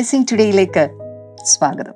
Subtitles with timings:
[0.00, 0.88] Blessing ടുഡേയിലേക്ക്
[1.44, 1.92] സ്വാഗതം.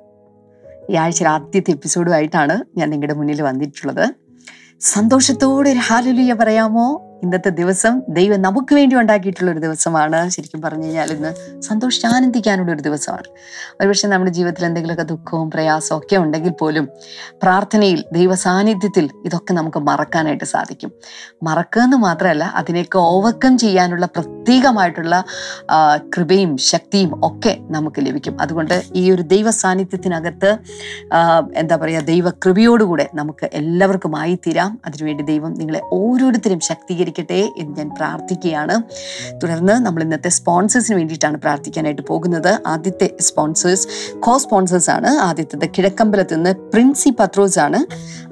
[0.89, 4.09] ഈ ആഴ്ച ആദ്യത്തെ എപ്പിസോഡുമായിട്ടാണ് ഞാൻ നിങ്ങളുടെ മുന്നിൽ വന്നിട്ടുള്ളത്.
[4.79, 7.04] സന്തോഷത്തോടെ ഒരു ഹാലുലിയ പറയാമോ?
[7.23, 11.61] ഇന്നത്തെ ദിവസം ദൈവം നമുക്ക് വേണ്ടി ഉണ്ടാക്കിയിട്ടുള്ള ഒരു ദിവസമാണ് ശരിക്കും പറഞ്ഞു കഴിഞ്ഞാൽ ഇന്ന്.
[11.61, 12.07] സന്തോഷിച്ച്
[12.71, 13.29] ഒരു ദിവസമാണ്.
[13.81, 16.89] ഒരുപക്ഷെ നമ്മുടെ ജീവിതത്തിൽ എന്തെങ്കിലുമൊക്കെ ദുഃഖവും പ്രയാസവും ഒക്കെ ഉണ്ടെങ്കിൽ പോലും
[17.43, 20.91] പ്രാർത്ഥനയിൽ ദൈവ സാന്നിധ്യത്തിൽ ഇതൊക്കെ നമുക്ക് മറക്കാനായിട്ട് സാധിക്കും.
[21.43, 25.23] മറക്കുക എന്ന് മാത്രമല്ല അതിനെയൊക്കെ ഓവർകം ചെയ്യാനുള്ള പ്രത്യേകമായിട്ടുള്ള
[26.17, 28.41] കൃപയും ശക്തിയും ഒക്കെ നമുക്ക് ലഭിക്കും.
[28.41, 30.51] അതുകൊണ്ട് ഈ ഒരു ദൈവ സാന്നിധ്യത്തിനകത്ത്
[31.55, 34.71] എന്താ പറയുക ദൈവ കൃപയോടുകൂടെ നമുക്ക് എല്ലാവർക്കും ആയിത്തീരാം.
[34.85, 36.59] അതിനുവേണ്ടി ദൈവം നിങ്ങളെ ഓരോരുത്തരും
[37.05, 38.75] ശക്തീകരിക്കട്ടെ എന്ന് ഞാൻ പ്രാർത്ഥിക്കുകയാണ്.
[39.43, 42.51] തുടർന്ന് നമ്മൾ ഇന്നത്തെ സ്പോൺസേഴ്സിന് വേണ്ടിയിട്ടാണ് പ്രാർത്ഥിക്കാനായിട്ട് പോകുന്നത്.
[42.67, 43.87] ആദ്യത്തെ സ്പോൺസേഴ്സ്
[44.19, 45.07] കോ സ്പോൺസേഴ്സ് ആണ്.
[45.07, 47.79] ആദ്യത്തെ കിഴക്കമ്പലത്ത് നിന്ന് പ്രിൻസി പത്രോസ് ആണ്.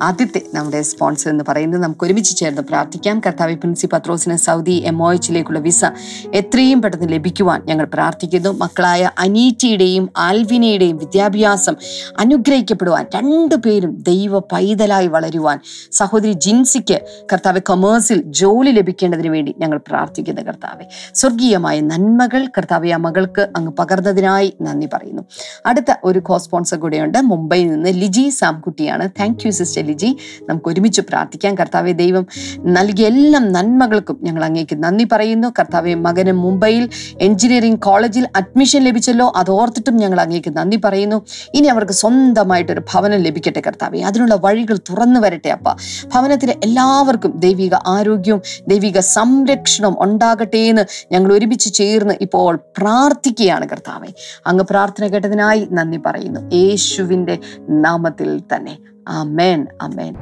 [0.03, 3.21] ആദ്യത്തെ നമ്മുടെ സ്പോൺസർ എന്ന് പറയുന്നത് നമുക്ക് ഒരുമിച്ച് ചേർന്ന് പ്രാർത്ഥിക്കാം.
[3.27, 5.85] കർത്താവ് പ്രിൻസി പത്രോസിന് സൗദി എം ഒ എച്ചിലേക്കുള്ള വിസ
[6.33, 8.49] എത്രയും പെട്ടെന്ന് ലഭിക്കുവാൻ ഞങ്ങൾ പ്രാർത്ഥിക്കുന്നു.
[8.49, 11.75] മക്കളായ അനീറ്റിയുടെയും ആൽവിനയുടെയും വിദ്യാഭ്യാസം
[12.19, 15.59] അനുഗ്രഹിക്കപ്പെടുവാൻ രണ്ടു പേരും ദൈവ പൈതലായി വളരുവാൻ
[15.91, 16.99] സഹോദരി ജിൻസിക്ക്
[17.33, 24.53] കർത്താവ് കൊമേഴ്സിൽ ജോലി ലഭിക്കേണ്ടതിന് വേണ്ടി ഞങ്ങൾ പ്രാർത്ഥിക്കുന്ന കർത്താവെ സ്വർഗീയമായ നന്മകൾ കർത്താവെ ആ മകൾക്ക് അങ്ങ് പകർന്നതിനായി
[24.61, 25.21] നന്ദി പറയുന്നു.
[25.65, 29.09] അടുത്ത ഒരു കോ സ്പോൺസർ കൂടെയുണ്ട് മുംബൈയിൽ നിന്ന് Liji സാംകുട്ടിയാണ്.
[29.09, 30.17] Thank you sister Liji.
[30.49, 31.55] നമുക്ക് ഒരുമിച്ച് പ്രാർത്ഥിക്കാം.
[31.55, 32.27] കർത്താവെ ദൈവം
[32.59, 35.53] നൽകിയ എല്ലാ നന്മകൾക്കും ഞങ്ങൾ അങ്ങേക്ക് നന്ദി പറയുന്നു.
[35.59, 36.89] കർത്താവെ മകന് മുംബൈയിൽ
[37.21, 39.33] എഞ്ചിനീയറിംഗ് കോളേജിൽ അഡ്മിഷൻ ലഭിച്ചല്ലോ.
[39.35, 41.25] അത് ഓർത്തിട്ടും ഞങ്ങൾ അങ്ങേക്ക് നന്ദി പറയുന്നു.
[41.53, 43.99] ഇനി അവർക്ക് സ്വന്തമായിട്ടൊരു ഭവനം ലഭിക്കട്ടെ കർത്താവെ.
[43.99, 45.73] അതിനുള്ള വഴികൾ തുറന്നു വരട്ടെ അപ്പ.
[46.13, 54.07] ഭവനത്തിലെ എല്ലാവർക്കും ദൈവിക ആരോഗ്യവും ദൈവിക സംരക്ഷണം ഉണ്ടാകട്ടെ എന്ന് ഞങ്ങൾ ഒരുമിച്ച് ചേർന്ന് ഇപ്പോൾ പ്രാർത്ഥിക്കുകയാണ് കർത്താവെ.
[54.47, 56.55] അങ്ങ് പ്രാർത്ഥന കേട്ടതിനായി നന്ദി പറയുന്നു.
[56.55, 58.77] യേശുവിന്റെ നാമത്തിൽ തന്നെ.
[59.07, 60.15] അമേൻ അമേൻ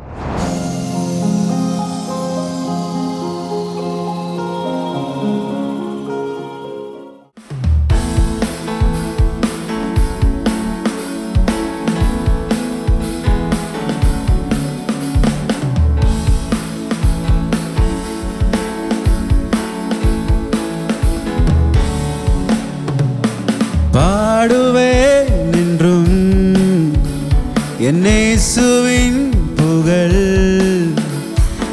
[27.91, 30.19] என்னேசுவின் புகழ்.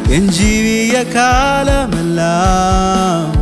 [0.09, 3.33] என் ஜீவிய காலமெல்லாம்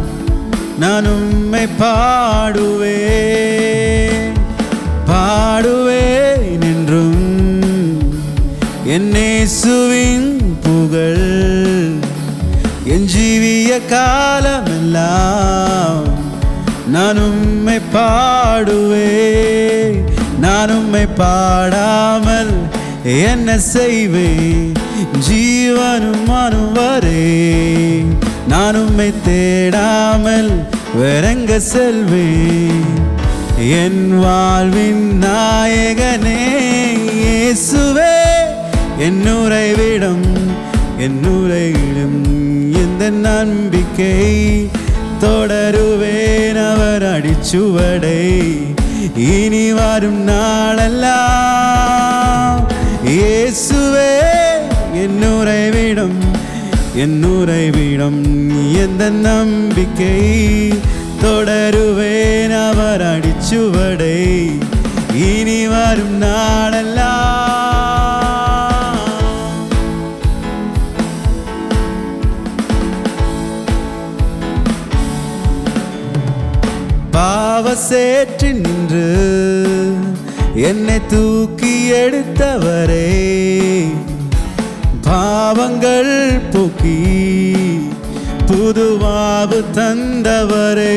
[0.79, 2.99] நான் உம்மை பாடுவே
[5.11, 7.27] பாடுவேன் என்றும்
[8.87, 11.97] என்னேசுவின் புகழ்.
[12.85, 16.05] என் ஜீவிய காலமெல்லாம்
[16.89, 19.15] நான் உம்மை பாடுவே
[20.41, 22.66] நான் உம்மை பாடாமல்
[23.24, 24.74] என்ன செய்வேன்
[25.28, 27.30] ஜீவனும் மனுவரே
[28.52, 30.52] நான் உம்மை தேடாமல்
[30.96, 32.88] வேறெங்க செல்வேன்
[33.78, 36.40] என் வாழ்வின் நாயகனே
[37.18, 38.16] இயேசுவே
[39.08, 40.26] என் உறைவிடம்
[41.06, 42.20] என் உறைவிடம்
[42.82, 44.16] எந்த நம்பிக்கை
[45.24, 48.22] தொடருவேன் அவர் அடிச்சுவடை
[49.32, 51.42] இனி வரும் நாளெல்லாம்
[53.16, 54.12] இயேசுவே
[55.04, 56.18] என் உறைவிடம்
[56.96, 58.22] என் உறைவிடம்
[58.84, 60.18] எந்த நம்பிக்கை
[61.24, 64.18] தொடருவேன் அவர் அடிச்சுவடை
[65.28, 67.40] இனி வரும் நாளெல்லாம்
[77.14, 78.65] பாவசேற்று நின்று
[80.57, 81.73] என்னை தூக்கி
[82.03, 83.07] எடுத்தவரே
[85.07, 86.15] பாவங்கள்
[86.53, 87.01] போக்கி
[88.49, 90.95] புதுவாவு தந்தவரே.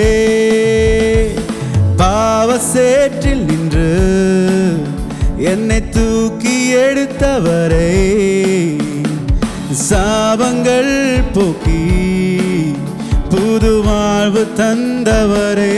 [1.97, 3.89] பாவசேற்றில் நின்று
[5.37, 6.55] என்னை தூக்கி
[6.85, 7.91] எடுத்தவரே
[9.89, 10.93] சாபங்கள்
[11.33, 11.83] போக்கி
[13.29, 15.75] புது வாழ்வு தந்தவரே.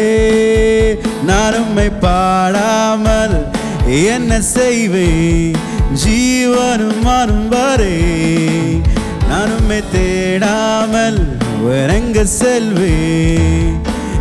[1.24, 3.38] நான் உம்மை பாடாமல்
[3.92, 5.56] என்ன செய்வேன்
[6.04, 8.00] ஜீவனும் மாறும் வரே
[9.30, 12.98] நானுமே தேடாமல் உறங்க செல்வே.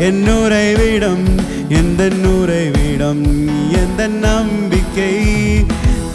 [0.07, 1.19] എന്നൂരൈ വീടം
[1.79, 3.19] എന്തെന്നൂരൈ വീടം
[3.81, 5.15] എന്ത നമ്പിക്കൈ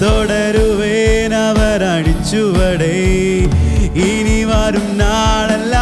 [0.02, 2.96] തുടരുവേൻ അവരടിച്ചുവടെ
[4.08, 5.76] ഇനി വരും നാളല്ല.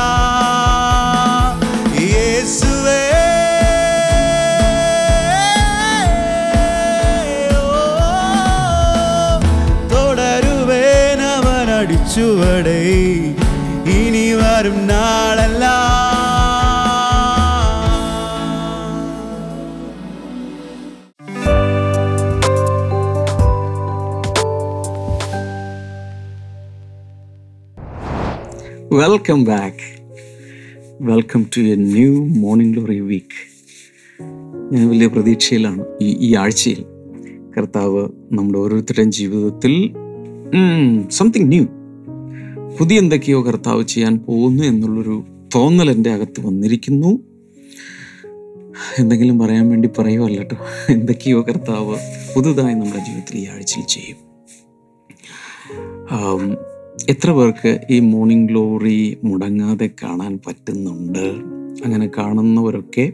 [12.15, 12.81] ചുവടേ
[28.93, 30.09] welcome back
[31.01, 33.39] welcome to a new morning glory week
[34.73, 36.85] ഞാൻ വലിയ പ്രതീക്ഷയിലാണ് ഈ ഈ ആഴ്ചയിൽ.
[37.59, 39.93] കർത്താവ് നമ്മുടെ ഓരോരുത്തരുടെയും ജീവിതത്തിൽ
[41.11, 41.67] സംതിങ് ന്യൂ
[42.81, 47.19] പുതിയ എന്തൊക്കെയോ കർത്താവ് ചെയ്യാൻ പോകുന്നു എന്നുള്ളൊരു തോന്നൽ എന്റെ അകത്ത് വന്നിരിക്കുന്നു.
[48.99, 50.57] എന്തെങ്കിലും പറയാൻ വേണ്ടി പറയുമല്ല കേട്ടോ.
[50.91, 51.99] എന്തൊക്കെയോ കർത്താവ്
[52.37, 54.17] പുതുതായി നമ്മുടെ ജീവിതത്തിൽ ഈ ആഴ്ചയിൽ ചെയ്യും.
[57.03, 61.25] എത്ര പേർക്ക് ഈ മോർണിംഗ് ഗ്ലോറി മുടങ്ങാതെ കാണാൻ പറ്റുന്നുണ്ട്?
[61.85, 63.13] അങ്ങനെ കാണുന്നവരൊക്കെ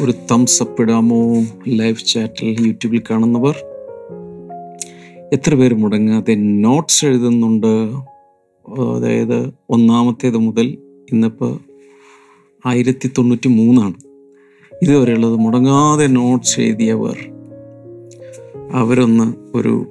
[0.00, 1.42] ഒരു തംസ് അപ്പ് ഇടാമോ?
[1.68, 3.64] ലൈവ് ചാറ്റിൽ യൂട്യൂബിൽ കാണുന്നവർ
[5.32, 7.92] എത്ര പേര് മുടങ്ങാതെ നോട്ട്സ് എഴുതുന്നുണ്ട്?
[8.94, 10.78] അതായത് ഒന്നാമത്തേത് മുതൽ
[11.12, 11.58] ഇന്നിപ്പോൾ
[12.66, 13.94] ആയിരത്തി തൊണ്ണൂറ്റി മൂന്നാണ്
[14.82, 17.18] ഇതുവരെയുള്ളത് മുടങ്ങാതെ നോട്ട്സ് എഴുതിയവർ
[18.72, 19.86] അവരൊന്ന് ഒരു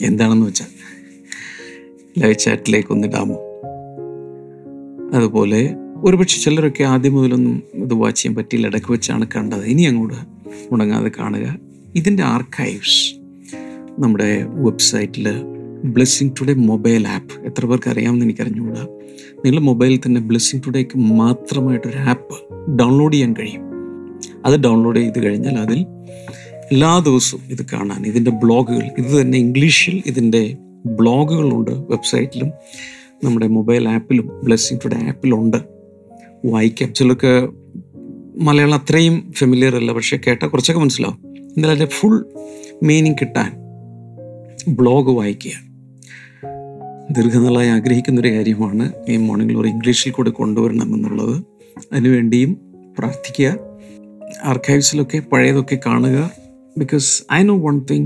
[0.00, 0.66] എന്താണെന്ന് വെച്ചാൽ
[2.18, 3.34] ലൈവ് ചാറ്റിലേക്ക് ഒന്നിടാമോ
[5.14, 5.74] അതുപോലെ
[6.04, 9.64] ഒരുപക്ഷെ ചിലരൊക്കെ ആദ്യം മുതലൊന്നും ഇത് വാച്ച് ചെയ്യാൻ പറ്റിയില്ല ഇടയ്ക്ക് വെച്ചാണ് കണ്ടത്.
[9.64, 10.16] ഇനി അങ്ങോട്ട്
[10.72, 11.58] മുടങ്ങാതെ കാണുക.
[11.94, 13.14] ഇതിന്റെ ആർക്കൈവ്സ്
[13.98, 15.28] നമ്മുടെ വെബ്സൈറ്റിൽ
[15.84, 18.82] ബ്ലെസ്സിങ് ടുഡേ മൊബൈൽ ആപ്പ് എത്ര പേർക്ക് അറിയാമെന്ന് എനിക്കറിഞ്ഞുകൂടാ.
[19.44, 22.36] നിങ്ങളുടെ മൊബൈലിൽ തന്നെ ബ്ലെസ്സിങ് ടുഡേക്ക് മാത്രമായിട്ടൊരു ആപ്പ്
[22.78, 23.62] ഡൗൺലോഡ് ചെയ്യാൻ കഴിയും.
[24.46, 25.86] അത് ഡൗൺലോഡ് ചെയ്ത് കഴിഞ്ഞാൽ അതിൽ
[26.72, 32.50] എല്ലാ ദിവസവും ഇത് കാണാൻ ഇതിന്റെ ബ്ലോഗുകൾ ഇത് തന്നെ ഇംഗ്ലീഷിൽ ഇതിന്റെ ബ്ലോഗുകളുണ്ട് വെബ്സൈറ്റിലും
[33.24, 35.56] നമ്മുടെ മൊബൈൽ ആപ്പിലും ബ്ലെസ്സിങ് ടുഡേ ആപ്പിലുണ്ട്.
[36.44, 36.94] വായിക്കാം.
[36.94, 37.48] ചിലർക്ക്
[38.36, 41.16] മലയാളം അത്രയും ഫെമിലിയർ അല്ല പക്ഷേ കേട്ടാൽ കുറച്ചൊക്കെ മനസ്സിലാവും.
[41.28, 42.26] എന്നാലും അതിന്റെ ഫുൾ
[42.82, 43.52] മീനിങ് കിട്ടാൻ
[44.68, 45.52] ബ്ലോഗ് വായിക്കുക.
[47.10, 51.44] ദീർഘനാളായി ആഗ്രഹിക്കുന്ന ഒരു കാര്യമാണ് ഈ മോർണിംഗ് ഗ്ലോറി ഇംഗ്ലീഷിൽ കൂടെ കൊണ്ടുവരണം എന്നുള്ളത്.
[51.92, 52.58] അതിനുവേണ്ടിയും
[52.98, 53.58] പ്രാർത്ഥിക്കുക.
[54.44, 56.45] ആർക്കൈവ്സിലൊക്കെ പഴയതൊക്കെ കാണുക.
[56.78, 58.04] Because I know one thing.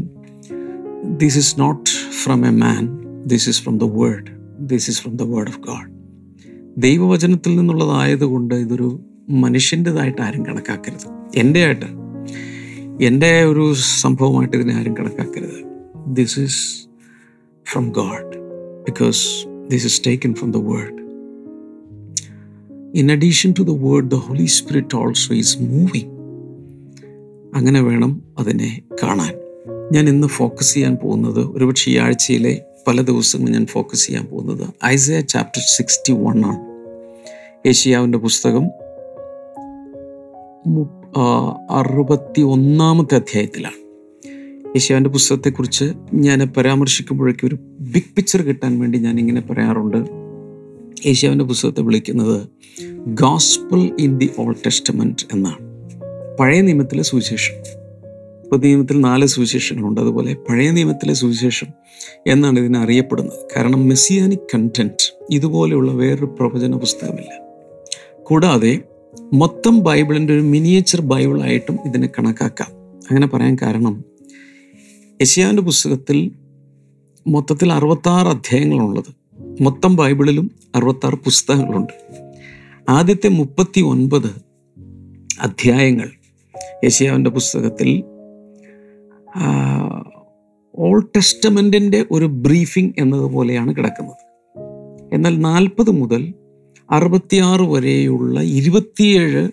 [1.22, 1.88] This is not
[2.22, 2.84] from a man,
[3.26, 4.26] this is from the Word.
[4.72, 5.86] This is from the Word of God.
[6.76, 9.00] ദൈവവചനത്തിൽ നിന്നുള്ളതായതുകൊണ്ട് ഇതൊരു
[9.44, 11.08] മനുഷ്യന്റെതായിട്ട് ആരും കണക്കാക്കരുത്.
[11.34, 11.88] എന്റെ ആയിട്ട്
[13.08, 15.58] എന്റെ ഒരു സംഭവമായിട്ട് ഇതിനെ ആരും കണക്കാക്കരുത്.
[16.18, 16.62] This is
[17.66, 18.30] from God
[18.84, 19.22] because
[19.68, 20.96] this is taken from the word
[23.00, 26.10] in addition to the word the Holy Spirit also is moving
[27.54, 29.34] അങ്ങനെ വേണം അതിനെ കാണാൻ.
[29.92, 35.20] ഞാൻ ഇന്ന് ഫോക്കസ് ചെയ്യാൻ പോകുന്നത് ഒരുപക്ഷെ ഈ ആഴ്ചയിലെ പല ദിവസങ്ങളും ഞാൻ ഫോക്കസ് ചെയ്യാൻ പോകുന്നത് ഐസയ
[35.20, 36.60] ചാപ്റ്റർ സിക്സ്റ്റി വൺ ആണ്.
[37.68, 38.66] ഏഷ്യാവിന്റെ പുസ്തകം
[41.70, 43.80] അറുപത്തി ഒന്നാമത്തെ അധ്യായത്തിലാണ്.
[44.76, 49.98] ഏഷ്യാവിന്റെ പുസ്തകത്തെക്കുറിച്ച് ഞാൻ പരാമർശിക്കുമ്പോഴേക്കും ഒരു ബിഗ് പിക്ചർ കിട്ടാൻ വേണ്ടി ഞാൻ ഇങ്ങനെ പറയാറുണ്ട്.
[51.06, 52.48] ഏഷ്യാവിന്റെ പുസ്തകത്തെ വിളിക്കുന്നത്
[53.06, 55.69] gospel in the Old Testament എന്നാണ്.
[56.38, 57.54] പഴയ നിയമത്തിലെ സുവിശേഷം.
[58.50, 60.00] പുതിയ നിയമത്തിൽ നാല് സുവിശേഷങ്ങളുണ്ട്.
[60.00, 61.66] അതുപോലെ പഴയ നിയമത്തിലെ സുവിശേഷം
[62.26, 63.38] എന്നാണ് ഇതിനെ അറിയപ്പെടുന്നത്.
[63.56, 67.40] കാരണം മെസ്സിയാനിക് കണ്ടന്റ് ഇതുപോലെയുള്ള വേറൊരു പ്രവചന പുസ്തകമില്ല.
[68.22, 68.82] കൂടാതെ
[69.32, 72.68] മൊത്തം ബൈബിളിന്റെ ഒരു മിനിയേച്ചർ ബൈബിളായിട്ടും ഇതിനെ കണക്കാക്കാം.
[73.10, 74.04] അങ്ങനെ പറയാൻ കാരണം
[75.22, 76.30] യശയാന്റെ പുസ്തകത്തിൽ
[77.26, 79.14] മൊത്തത്തിൽ അറുപത്താറ് അധ്യായങ്ങളുള്ളത്.
[79.62, 81.92] മൊത്തം ബൈബിളിലും അറുപത്താറ് പുസ്തകങ്ങളുണ്ട്.
[82.88, 84.50] ആദ്യത്തെ മുപ്പത്തി ഒൻപത്
[85.40, 86.10] അധ്യായങ്ങൾ
[86.84, 88.04] യശയാവിന്റെ പുസ്തകത്തിൽ
[90.76, 94.20] ഓൾ ടെസ്റ്റമെന്റിന്റെ ഒരു ബ്രീഫിംഗ് എന്നതുപോലെയാണ് കിടക്കുന്നത്.
[95.14, 96.34] എന്നാൽ നാൽപ്പത് മുതൽ
[96.90, 99.48] അറുപത്തിയാറ് വരെയുള്ള ഇരുപത്തിയേഴ്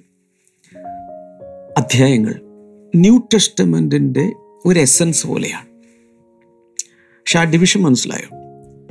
[1.77, 2.41] അധ്യായങ്ങൾ
[2.95, 4.33] ന്യൂ ടെസ്റ്റമെന്റിന്റെ
[4.65, 5.65] ഒരു എസൻസ് പോലെയാണ്.
[6.95, 8.37] പക്ഷെ ആ ഡിവിഷൻ മനസ്സിലായോ?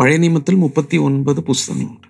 [0.01, 2.09] പഴയ നിയമത്തിൽ മുപ്പത്തി ഒൻപത് പുസ്തകങ്ങളുണ്ട്.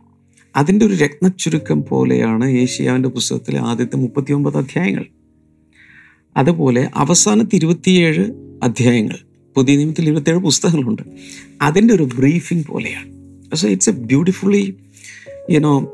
[0.57, 5.07] അതിന്റെ ഒരു രത്നച്ചുരുക്കം പോലെയാണ് ഏഷ്യാവിന്റെ പുസ്തകത്തിലെ ആദ്യത്തെ മുപ്പത്തി ഒമ്പത് അധ്യായങ്ങൾ.
[6.37, 8.25] അതുപോലെ അവസാനത്തെ ഇരുപത്തിയേഴ്
[8.63, 9.19] അധ്യായങ്ങൾ
[9.55, 11.03] പുതിയ നിയമത്തിൽ ഇരുപത്തിയേഴ് പുസ്തകങ്ങളുണ്ട്.
[11.63, 13.17] അതിന്റെ ഒരു ബ്രീഫിംഗ് പോലെയാണ്.
[13.57, 14.77] So it's a beautifully
[15.51, 15.93] you know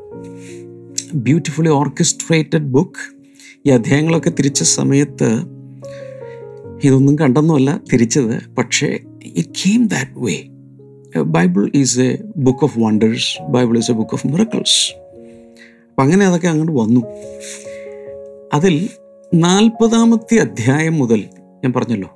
[1.13, 3.15] beautifully orchestrated book
[3.65, 5.29] ഈ അധ്യായങ്ങളൊക്കെ തിരിച്ച സമയത്ത്
[6.83, 8.55] ഇതൊന്നും കണ്ടെന്നുമല്ല തിരിച്ചത്.
[8.55, 10.43] പക്ഷേ it came that way
[11.21, 16.47] Bible is a book of wonders Bible is a book of miracles അപ്പം അങ്ങനെ അതൊക്കെ
[16.47, 17.01] അങ്ങോട്ട് വന്നു.
[18.53, 18.89] അതിൽ
[19.33, 21.23] നാൽപ്പതാമത്തെ അധ്യായം മുതൽ
[21.63, 22.09] ഞാൻ പറഞ്ഞല്ലോ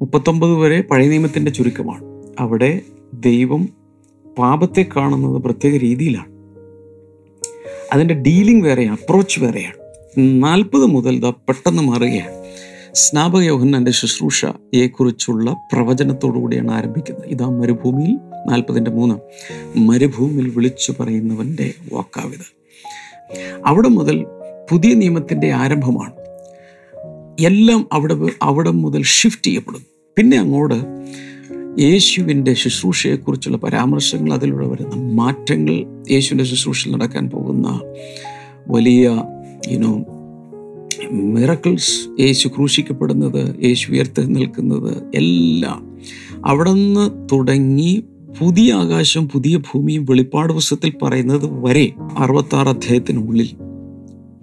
[0.00, 2.04] മുപ്പത്തൊമ്പത് വരെ പഴയ നിയമത്തിന്റെ ചുരുക്കമാണ്.
[2.40, 2.80] അവിടെ
[3.14, 3.68] ദൈവം
[4.38, 6.32] പാപത്തെ കാണുന്നത് പ്രത്യേക രീതിയിലാണ്.
[7.92, 9.74] അതിന്റെ ഡീലിംഗ് വേറെയാണ് അപ്രോച്ച് വേറെയാണ്.
[10.18, 12.44] നാൽപ്പത് മുതൽ ദാ പെട്ടെന്ന് മാറുകയാണ്.
[12.92, 17.24] സ്നാപക യോഹന്നാന്റെ ശുശ്രൂഷയെക്കുറിച്ചുള്ള പ്രവചനത്തോടുകൂടിയാണ് ആരംഭിക്കുന്നത്.
[17.26, 19.14] ഇതാ മരുഭൂമിയിൽ നാൽപ്പതിന്റെ മൂന്ന്
[19.78, 22.58] മരുഭൂമിയിൽ വിളിച്ചു പറയുന്നവന്റെ വാക്കാവിത്.
[23.66, 24.26] അവിടെ മുതൽ
[24.70, 26.17] പുതിയ നിയമത്തിന്റെ ആരംഭമാണ്.
[27.38, 29.82] എല്ലാം അവിടെ അവിടെ മുതൽ ഷിഫ്റ്റ് ചെയ്യപ്പെടും
[30.16, 30.78] പിന്നെ അങ്ങോട്ട്
[31.80, 35.74] യേശുവിന്റെ ശുശ്രൂഷയെക്കുറിച്ചുള്ള പരാമർശങ്ങൾ അതിലൂടെ വരുന്ന മാറ്റങ്ങൾ
[36.10, 37.66] യേശുവിന്റെ ശുശ്രൂഷയിൽ നടക്കാൻ പോകുന്ന
[38.68, 39.04] വലിയ
[39.66, 39.92] ഇനോ
[41.34, 45.80] മിറക്കിൾസ് യേശു ക്രൂശിക്കപ്പെടുന്നത് യേശു ഉയർത്തി നിൽക്കുന്നത് എല്ലാം
[46.44, 48.04] അവിടെ നിന്ന് തുടങ്ങി
[48.40, 51.86] പുതിയ ആകാശം പുതിയ ഭൂമിയും വെളിപ്പാട് പുസ്തകത്തിൽ പറയുന്നത് വരെ
[52.18, 53.48] അറുപത്താറ് അധ്യായത്തിനുള്ളിൽ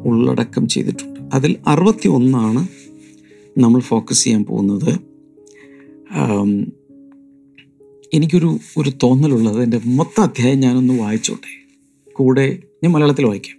[0.05, 1.19] ഉള്ളടക്കം ചെയ്തിട്ടുണ്ട്.
[1.33, 2.67] അതിൽ അറുപത്തി ഒന്നാണ്
[3.57, 4.99] നമ്മൾ ഫോക്കസ് ചെയ്യാൻ പോകുന്നത്
[8.13, 11.51] എനിക്കൊരു ഒരു തോന്നലുള്ളത് എന്റെ മൊത്തം അധ്യായം ഞാനൊന്ന് വായിച്ചോട്ടെ.
[12.13, 13.57] കൂടെ ഞാൻ മലയാളത്തിൽ വായിക്കാം.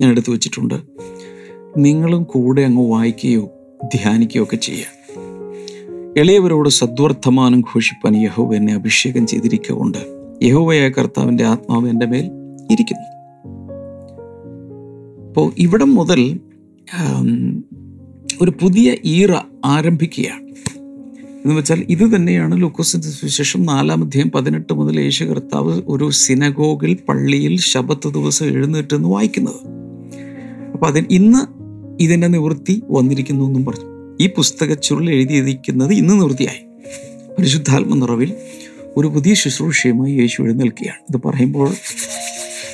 [0.00, 0.74] ഞാൻ എടുത്തു വെച്ചിട്ടുണ്ട്.
[1.76, 3.50] നിങ്ങളും കൂടെ അങ്ങ് വായിക്കുകയോ
[3.84, 4.92] ധ്യാനിക്കുകയോ ഒക്കെ ചെയ്യാം
[6.16, 9.98] എളിയവരോട് സദ്വർത്തമാനം ഘോഷിപ്പാൻ യഹോവ എന്നെ അഭിഷേകം ചെയ്തിരിക്കുകൊണ്ട്
[10.42, 12.30] യഹോവയായ കർത്താവിന്റെ ആത്മാവ് എന്റെ മേൽ
[12.70, 13.08] ഇരിക്കുന്നു.
[15.26, 16.40] അപ്പോൾ ഇവിടം മുതൽ
[18.40, 19.32] ഒരു പുതിയ ഈറ
[19.64, 20.42] ആരംഭിക്കുകയാണ്.
[21.44, 27.60] എന്ന് വെച്ചാൽ ഇത് തന്നെയാണ് ലൂക്കോസിന്റെ സുവിശേഷം നാലാം അധ്യായം പതിനെട്ട് മുതൽ യേശു കർത്താവ് ഒരു സിനഗോഗിൽ പള്ളിയിൽ
[27.60, 29.66] ശബത്ത് ദിവസം എഴുന്നേറ്റെന്ന് വായിക്കുന്നത്.
[30.72, 31.38] അപ്പോൾ അതിന് ഇന്ന്
[32.02, 34.16] ഇതിന്റെ നിവൃത്തി വന്നിരിക്കുന്നു എന്നും പറഞ്ഞു.
[34.20, 36.64] ഈ പുസ്തക ചുരുൾ എഴുതിയിരിക്കുന്നത് ഇന്ന് നിവൃത്തിയായി.
[37.38, 38.34] പരിശുദ്ധാത്മ നിറവിൽ
[38.96, 41.12] ഒരു പുതിയ ശുശ്രൂഷയുമായി യേശു എഴുന്നേൽക്കുകയാണ്.
[41.12, 41.68] ഇത് പറയുമ്പോൾ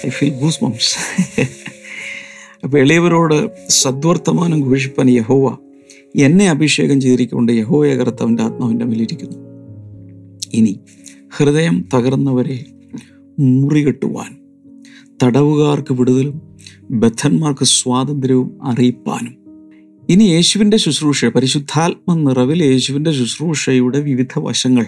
[0.07, 0.99] ഐ ഫീൽ ഗൂസ് മംസ്
[2.65, 5.57] അപ്പൊ എളിയവരോട് സദ്വർത്തമാനം ഘോഷിപ്പാൻ യഹോവ
[6.17, 9.37] എന്നെ അഭിഷേകം ചെയ്തിരിക്കൊണ്ട് യഹോയ കർത്താവിന്റെ ആത്മാവിന്റെ മേലിരിക്കുന്നു.
[10.55, 10.81] ഇനി
[11.37, 12.65] ഹൃദയം തകർന്നവരെ
[13.39, 14.37] മുറികെട്ടുവാൻ
[15.23, 16.41] തടവുകാർക്ക് വിടുതലും
[16.91, 19.39] ബദ്ധന്മാർക്ക് സ്വാതന്ത്ര്യവും അറിയിപ്പാനും.
[20.11, 24.87] ഇനി യേശുവിന്റെ ശുശ്രൂഷ പരിശുദ്ധാത്മ നിറവിൽ യേശുവിന്റെ ശുശ്രൂഷയുടെ വിവിധ വശങ്ങൾ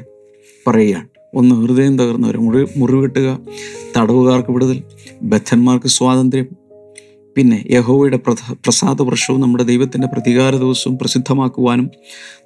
[0.67, 1.09] പറയുകയാണ്.
[1.35, 3.39] ഒന്ന് ഹൃദയം തകർന്നവരെ മുറി മുറിവെട്ടുക
[3.97, 4.83] തടവുകാർക്ക് വിടുതൽ
[5.23, 6.60] ബദ്ധന്മാർക്ക് സ്വാതന്ത്ര്യം
[7.37, 8.17] പിന്നെ യഹോവയുടെ
[8.53, 11.91] പ്രസാദ വർഷവും നമ്മുടെ ദൈവത്തിന്റെ പ്രതികാര ദിവസവും പ്രസിദ്ധമാക്കുവാനും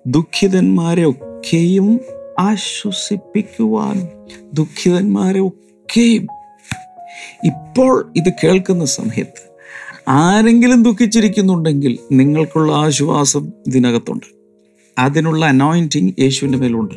[0.07, 2.01] ദുഃഖിതന്മാരെ ഒക്കെയും
[2.39, 4.09] ആശ്വസിപ്പിക്കുവാനും
[4.55, 6.27] ദുഃഖിതന്മാരെ ഒക്കെയും
[7.45, 9.55] ഇപ്പോൾ ഇത് കേൾക്കുന്ന സമയത്ത്
[10.09, 14.27] ആരെങ്കിലും ദുഃഖിച്ചിരിക്കുന്നുണ്ടെങ്കിൽ നിങ്ങൾക്കുള്ള ആശ്വാസം ഇതിനകത്തുണ്ട്.
[14.99, 16.95] അതിനുള്ള അനോയിന്റിങ് യേശുവിന്റെ മേലുണ്ട്.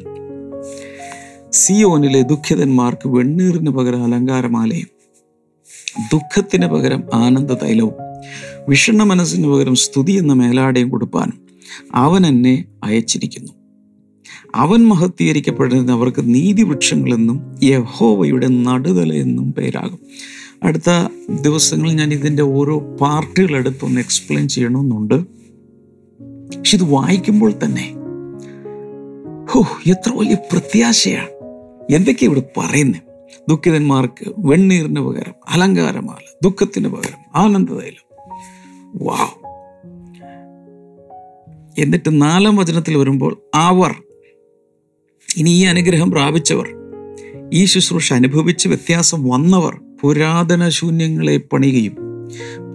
[1.52, 4.97] സിയോനിലെ ദുഃഖിതന്മാർക്ക് വെണ്ണീറിന് പകരം അലങ്കാരമാലയും
[6.14, 7.94] ദുഃഖത്തിന് പകരം ആനന്ദ തൈലവും
[8.70, 11.48] വിഷണ്ണ മനസ്സിന് പകരം സ്തുതി എന്ന മേലാടയും കൊടുപ്പാനും
[11.96, 13.52] അവൻ എന്നെ അയച്ചിരിക്കുന്നു.
[14.56, 20.00] അവൻ മഹത്വീകരിക്കപ്പെടുന്ന അവർക്ക് നീതിവൃക്ഷങ്ങളെന്നും യഹോവയുടെ നടുതല എന്നും പേരാകും.
[20.64, 20.90] അടുത്ത
[21.42, 25.24] ദിവസങ്ങളിൽ ഞാൻ ഇതിന്റെ ഓരോ പാർട്ടുകൾ എടുത്തൊന്ന് എക്സ്പ്ലെയിൻ ചെയ്യണമെന്നുണ്ട്.
[26.58, 27.94] പക്ഷെ ഇത് വായിക്കുമ്പോൾ തന്നെ
[29.50, 31.28] ഹോ എത്ര വലിയ പ്രത്യാശയാണ്.
[31.94, 33.07] എന്തൊക്കെയാണ് ഇവിടെ പറയുന്നത്
[33.50, 38.08] ദുഃഖിതന്മാർക്ക് വെണ്ണീറിന് പകരം അലങ്കാരമാല ദുഃഖത്തിന് പകരം ആനന്ദതൈലം.
[38.96, 39.48] വാവ്.
[41.82, 43.96] എന്നിട്ട് നാലാം വചനത്തിൽ വരുമ്പോൾ അവർ
[45.38, 46.68] ഇനി ഈ അനുഗ്രഹം പ്രാപിച്ചവർ
[47.54, 51.96] ഈ ശുശ്രൂഷ അനുഭവിച്ച് വ്യത്യാസം വന്നവർ പുരാതന ശൂന്യങ്ങളെ പണിയുകയും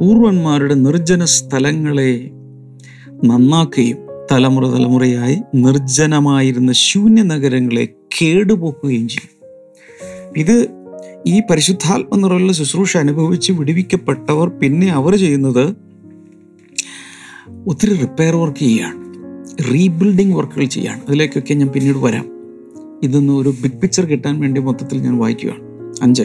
[0.00, 2.30] പൂർവന്മാരുടെ നിർജന സ്ഥലങ്ങളെ
[3.24, 3.98] നന്നാക്കുകയും
[4.32, 7.88] തലമുറ തലമുറയായി നിർജനമായിരുന്ന ശൂന്യ നഗരങ്ങളെ
[8.22, 9.31] കേടുപോക്കുകയും ചെയ്യും.
[10.36, 10.68] ഇത്
[11.26, 15.74] ഈ പരിശുദ്ധാത്മ നിറവിലുള്ള ശുശ്രൂഷ അനുഭവിച്ച് വിടുവിക്കപ്പെട്ടവർ പിന്നെ അവർ ചെയ്യുന്നത്
[17.66, 19.02] ഒത്തിരി റിപ്പയർ വർക്ക് ചെയ്യുകയാണ്.
[19.74, 21.00] റീബിൽഡിംഗ് വർക്കുകൾ ചെയ്യുകയാണ്.
[21.08, 22.28] അതിലേക്കൊക്കെ ഞാൻ പിന്നീട് വരാം.
[23.02, 25.60] ഇതൊന്ന് ഒരു ബിഗ് പിക്ചർ കിട്ടാൻ വേണ്ടി മൊത്തത്തിൽ ഞാൻ വായിക്കുകയാണ്.
[26.02, 26.22] അഞ്ച്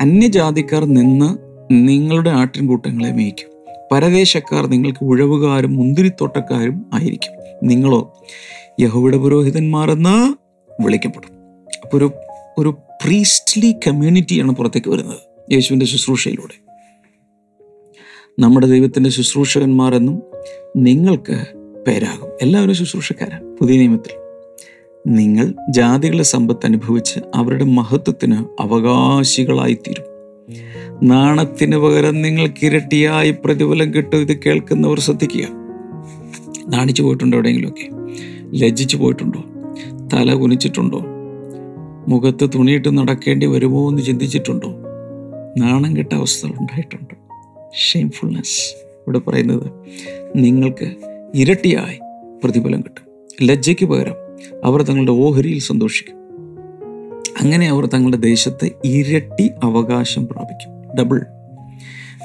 [0.00, 1.38] അന്യജാതിക്കാർ നിന്ന്
[1.70, 3.48] നിങ്ങളുടെ ആട്ടിൻകൂട്ടങ്ങളെ മേയ്ക്കും.
[3.92, 7.32] പരദേശക്കാർ നിങ്ങൾക്ക് ഉഴവുകാരും മുന്തിരിത്തോട്ടക്കാരും ആയിരിക്കും.
[7.68, 8.22] നിങ്ങളോ
[8.80, 10.34] യഹോയുടെ പുരോഹിതന്മാരെന്ന്
[10.82, 11.28] വിളിക്കപ്പെടും.
[11.84, 12.10] അപ്പോൾ ഒരു
[12.58, 12.74] ഒരു
[13.04, 15.52] പ്രീസ്റ്റ്ലി കമ്മ്യൂണിറ്റിയാണ് പുറത്തേക്ക് വരുന്നത്.
[15.52, 16.64] യേശുവിന്റെ ശുശ്രൂഷയിലൂടെ.
[18.38, 20.22] നമ്മുടെ ദൈവത്തിന്റെ ശുശ്രൂഷകന്മാരെന്നും
[20.76, 21.44] നിങ്ങൾക്ക്
[21.86, 22.30] പേരാകും.
[22.42, 24.12] എല്ലാവരും ശുശ്രൂഷക്കാരാണ് പുതിയ നിയമത്തിൽ.
[25.06, 30.04] നിങ്ങൾ ജാതികളുടെ സമ്പത്ത് അനുഭവിച്ച് അവരുടെ മഹത്വത്തിന് അവകാശികളായിത്തീരും.
[31.08, 34.18] നാണത്തിന് പകരം നിങ്ങൾക്ക് ഇരട്ടിയായി പ്രതിഫലം കിട്ടും.
[34.18, 35.46] ഇത് കേൾക്കുന്നവർ ശ്രദ്ധിക്കുക.
[36.68, 37.88] നാണിച്ചു പോയിട്ടുണ്ടോ എവിടെയെങ്കിലുമൊക്കെ?
[38.56, 39.44] ലജ്ജിച്ചു പോയിട്ടുണ്ടോ?
[40.12, 41.13] തല കുനിച്ചിട്ടുണ്ടോ?
[42.08, 44.68] മുഖത്ത് തുണിയിട്ട് നടക്കേണ്ടി വരുമോ എന്ന് ചിന്തിച്ചിട്ടുണ്ടോ?
[45.58, 47.14] നാണം കെട്ട അവസ്ഥകൾ ഉണ്ടായിട്ടുണ്ട്.
[47.76, 49.70] ഷെയിംഫുൾനെസ് ഇവിടെ പറയുന്നത്
[50.36, 50.94] നിങ്ങൾക്ക്
[51.34, 51.98] ഇരട്ടിയായി
[52.44, 53.26] പ്രതിഫലം കിട്ടും.
[53.42, 54.14] ലജ്ജയ്ക്ക് പകരം
[54.64, 56.16] അവർ തങ്ങളുടെ ഓഹരിയിൽ സന്തോഷിക്കും.
[57.40, 60.96] അങ്ങനെ അവർ തങ്ങളുടെ ദേശത്തെ ഇരട്ടി അവകാശം പ്രാപിക്കും.
[60.98, 61.26] ഡബിൾ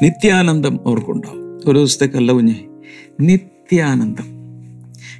[0.04, 1.58] നിത്യാനന്ദം അവർക്കുണ്ടാവും.
[1.68, 2.66] ഒരു ദിവസത്തേക്കല്ല കുഞ്ഞെ.
[3.22, 4.38] നിത്യാനന്ദം.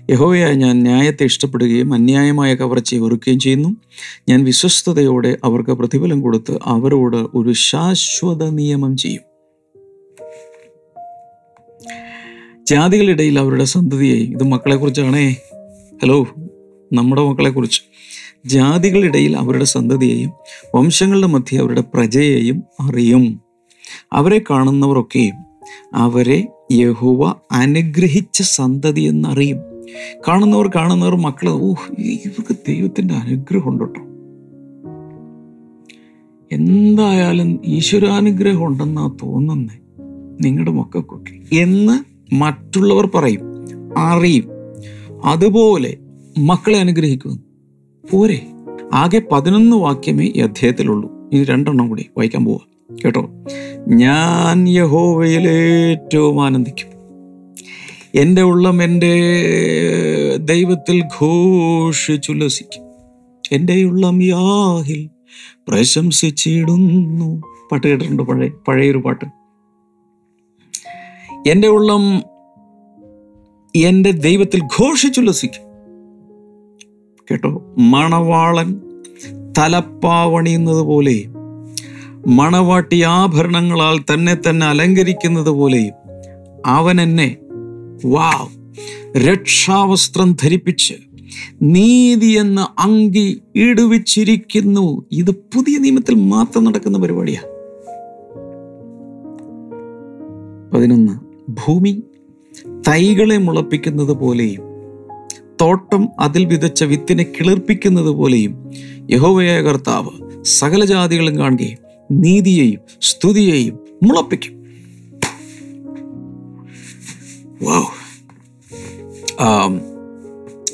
[0.10, 3.70] യഹോവയായ ഞാൻ ന്യായത്തെ ഇഷ്ടപ്പെടുകയും അന്യായമായ കവർച്ചയെ വെറുക്കുകയും ചെയ്യുന്നു.
[4.30, 9.22] ഞാൻ വിശ്വസ്തയോടെ അവർക്ക് പ്രതിഫലം കൊടുത്ത് അവരോട് ഒരു ശാശ്വത നിയമം ചെയ്യും.
[12.70, 15.36] ജാതികളിടയിൽ അവരുടെ സന്തതിയെ ഇത് മക്കളെക്കുറിച്ചാണേ.
[16.04, 16.28] ഹലോ
[16.94, 17.82] നമ്മുടെ മക്കളെക്കുറിച്ച്.
[18.46, 20.34] ജാതികളിടയിൽ അവരുടെ സന്തതിയെയും
[20.76, 23.42] വംശങ്ങളുടെ മധ്യ അവരുടെ പ്രജയെയും അറിയും.
[24.14, 25.36] അവരെ കാണുന്നവരൊക്കെയും
[25.94, 29.69] അവരെ യഹുവ അനുഗ്രഹിച്ച സന്തതി എന്നറിയും.
[30.28, 34.02] കാണുന്നവർ കാണുന്നവർ മക്കൾ ഓ ഇവർക്ക് ദൈവത്തിന്റെ അനുഗ്രഹം ഉണ്ട് കേട്ടോ
[36.52, 39.80] എന്തായാലും ഈശ്വരാനുഗ്രഹം ഉണ്ടെന്നാ തോന്നുന്നേ
[40.42, 41.56] നിങ്ങളുടെ മക്കൾക്കൊക്കെ.
[41.56, 43.42] എന്ന് മറ്റുള്ളവർ പറയും
[43.98, 44.46] അറിയും.
[45.24, 45.98] അതുപോലെ
[46.40, 47.38] മക്കളെ അനുഗ്രഹിക്കുന്നു
[48.12, 48.42] പോരെ?
[48.94, 51.12] ആകെ പതിനൊന്ന് വാക്യമേ ഈ അധ്യായത്തിലുള്ളൂ.
[51.34, 52.94] ഇനി രണ്ടെണ്ണം കൂടി വായിക്കാൻ പോവാ.
[53.06, 53.30] കേട്ടോ?
[53.88, 56.99] ഞാൻ യഹോവയിൽ ഏറ്റവും ആനന്ദിക്കും.
[58.16, 59.14] എന്റെ ഉള്ളം എന്റെ
[60.38, 62.84] ദൈവത്തിൽ ഘോഷിച്ചുല്ലസിക്കും.
[63.52, 65.10] എന്റെ ഉള്ളം യാഹിൽ
[65.68, 67.42] പ്രശംസിച്ചിടുന്നു.
[67.72, 69.26] പാട്ട് കേട്ടിട്ടുണ്ട് പഴയ പഴയൊരു പാട്ട്?
[71.50, 72.24] എന്റെ ഉള്ളം
[73.76, 75.64] എന്റെ ദൈവത്തിൽ ഘോഷിച്ചുല്ലസിക്കും.
[77.32, 77.76] കേട്ടോ?
[77.78, 78.82] മണവാളൻ
[79.58, 81.34] തലപ്പാവണിയുന്നത് പോലെയും
[82.28, 85.94] മണവാട്ടി ആഭരണങ്ങളാൽ തന്നെ തന്നെ അലങ്കരിക്കുന്നത് പോലെയും
[86.66, 87.36] അവൻ എന്നെ
[88.06, 88.60] വാവ്.
[89.18, 90.94] രക്ഷാവസ്ത്രം ധരിപ്പിച്ച്
[91.62, 95.06] നീതി എന്ന അങ്കി ഇടുവിച്ചിരിക്കുന്നു.
[95.12, 97.48] ഇത് പുതിയ നിയമത്തിൽ മാത്രം നടക്കുന്ന പരിപാടിയാണ്
[100.74, 101.14] പതിനൊന്ന്.
[101.50, 102.04] ഭൂമി
[102.88, 104.62] തൈകളെ മുളപ്പിക്കുന്നത് പോലെയും
[105.62, 108.72] തോട്ടം അതിൽ വിതച്ച വിത്തിനെ കിളിർപ്പിക്കുന്നത് പോലെയും
[109.12, 111.78] യഹോവയായ കർത്താവ് സകല ജാതികളും കാണുകയും
[112.12, 114.59] നീതിയെയും സ്തുതിയെയും മുളപ്പിക്കും.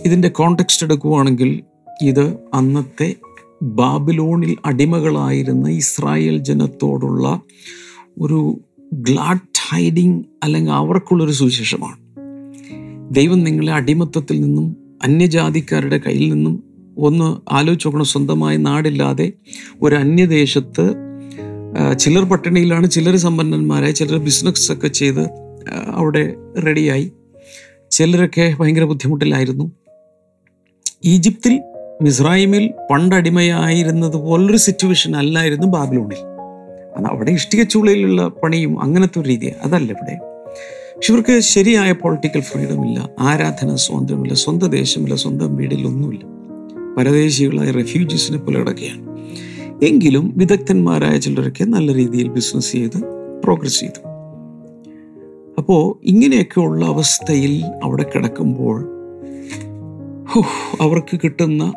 [0.05, 1.63] ഇതിന്റെ കോണ്ടെക്സ്റ്റ് എടുക്കുകയാണെങ്കിൽ
[2.01, 3.15] ഇത് അന്നത്തെ
[3.63, 7.41] ബാബിലോണിൽ അടിമകളായിരുന്ന ഇസ്രായേൽ ജനത്തോടുള്ള
[8.21, 8.59] ഒരു
[8.93, 11.97] ഗ്ലാഡ് ഹൈഡിങ് അല്ലെങ്കിൽ അവർക്കുള്ളൊരു സുവിശേഷമാണ്.
[13.15, 16.63] ദൈവം നിങ്ങളെ അടിമത്തത്തിൽ നിന്നും അന്യജാതിക്കാരുടെ കയ്യിൽ നിന്നും
[16.97, 18.05] ഒന്ന് ആലോചിച്ച് നോക്കണം.
[18.05, 19.33] സ്വന്തമായി നാടില്ലാതെ
[19.81, 20.95] ഒരു അന്യദേശത്ത്
[21.99, 26.33] ചിലർ പട്ടിണിയിലാണ് ചിലർ സമ്പന്നന്മാരായി ചിലർ ബിസിനസ്സൊക്കെ ചെയ്ത് അവിടെ
[26.65, 27.11] റെഡിയായി.
[27.91, 29.71] ചിലരൊക്കെ ഭയങ്കര ബുദ്ധിമുട്ടിലായിരുന്നു.
[31.05, 31.61] ഈജിപ്തിൽ
[32.01, 36.17] മിസ്രൈമിൽ പണ്ടടിമയായിരുന്നത് പോലൊരു സിറ്റുവേഷൻ അല്ലായിരുന്നു ബാബിലോണിൽ.
[36.97, 40.19] അത് അവിടെ ഇഷ്ടിക ചൂളയിലുള്ള പണിയും അങ്ങനത്തെ ഒരു രീതി അതല്ല ഇവിടെ.
[40.97, 43.09] പക്ഷെ ഇവർക്ക് ശരിയായ പൊളിറ്റിക്കൽ ഫ്രീഡം ഇല്ല.
[43.19, 44.33] ആരാധന സ്വാതന്ത്ര്യമില്ല.
[44.33, 45.15] സ്വന്തം ദേശമില്ല.
[45.15, 46.21] സ്വന്തം വീടിലൊന്നുമില്ല.
[46.97, 49.15] പരദേശികളായ റെഫ്യൂജീസിനെ പോലെ കിടക്കുകയാണ്.
[49.85, 52.97] എങ്കിലും വിദഗ്ധന്മാരായ ചിലരൊക്കെ നല്ല രീതിയിൽ ബിസിനസ് ചെയ്ത്
[53.43, 54.14] പ്രോഗ്രസ് ചെയ്തു.
[55.67, 58.81] അപ്പോൾ ഇങ്ങനെയൊക്കെയുള്ള അവസ്ഥയിൽ അവിടെ കിടക്കുമ്പോൾ
[60.81, 61.73] അവർക്ക് കിട്ടുന്ന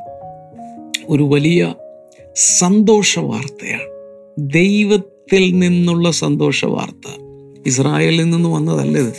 [1.08, 1.74] ഒരു വലിയ
[2.34, 3.86] സന്തോഷ വാർത്തയാണ്
[4.38, 7.20] ദൈവത്തിൽ നിന്നുള്ള സന്തോഷ വാർത്ത
[7.66, 9.12] ഇസ്രായേലിൽ നിന്ന് വന്നതല്ല ഇത്?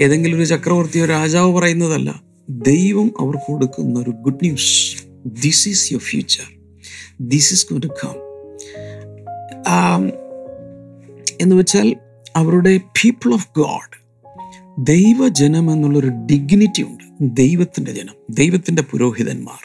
[0.00, 2.22] ഏതെങ്കിലും ഒരു ചക്രവർത്തിയോ രാജാവ് പറയുന്നതല്ല.
[2.50, 6.44] ദൈവം അവർക്ക് കൊടുക്കുന്ന ഒരു good news this is your future
[7.20, 8.28] this is good come
[11.40, 11.96] എന്ന് വെച്ചാൽ
[12.38, 13.94] അവരുടെ പീപ്പിൾ ഓഫ് ഗോഡ്
[14.84, 17.04] ദൈവജനം എന്നുള്ളൊരു ഡിഗ്നിറ്റി ഉണ്ട്.
[17.40, 19.62] ദൈവത്തിന്റെ ജനം ദൈവത്തിന്റെ പുരോഹിതന്മാർ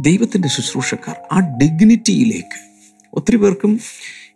[0.00, 2.58] ദൈവത്തിന്റെ ശുശ്രൂഷക്കാർ ആ ഡിഗ്നിറ്റിയിലേക്ക്
[3.12, 3.72] ഒത്തിരി പേർക്കും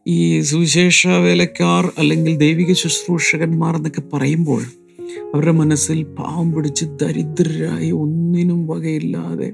[0.07, 4.63] ഈ സുവിശേഷ വേലക്കാർ അല്ലെങ്കിൽ ദൈവിക ശുശ്രൂഷകന്മാർ എന്നൊക്കെ പറയുമ്പോൾ
[5.27, 9.49] അവരുടെ മനസ്സിൽ പാവം പിടിച്ച് ദരിദ്രരായി ഒന്നിനും വകയില്ലാതെ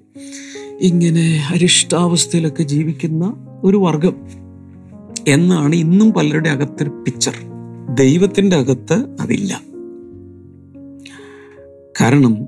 [0.81, 3.24] ഇങ്ങനെ അരിഷ്ടാവസ്ഥയിലൊക്കെ ജീവിക്കുന്ന
[3.64, 4.16] ഒരു വർഗം
[5.28, 7.37] എന്നാണ് ഇന്നും പലരുടെ അകത്തൊരു പിക്ചർ
[7.94, 9.62] ദൈവത്തിന്റെ അകത്ത് അതില്ല.
[12.00, 12.44] കാരണം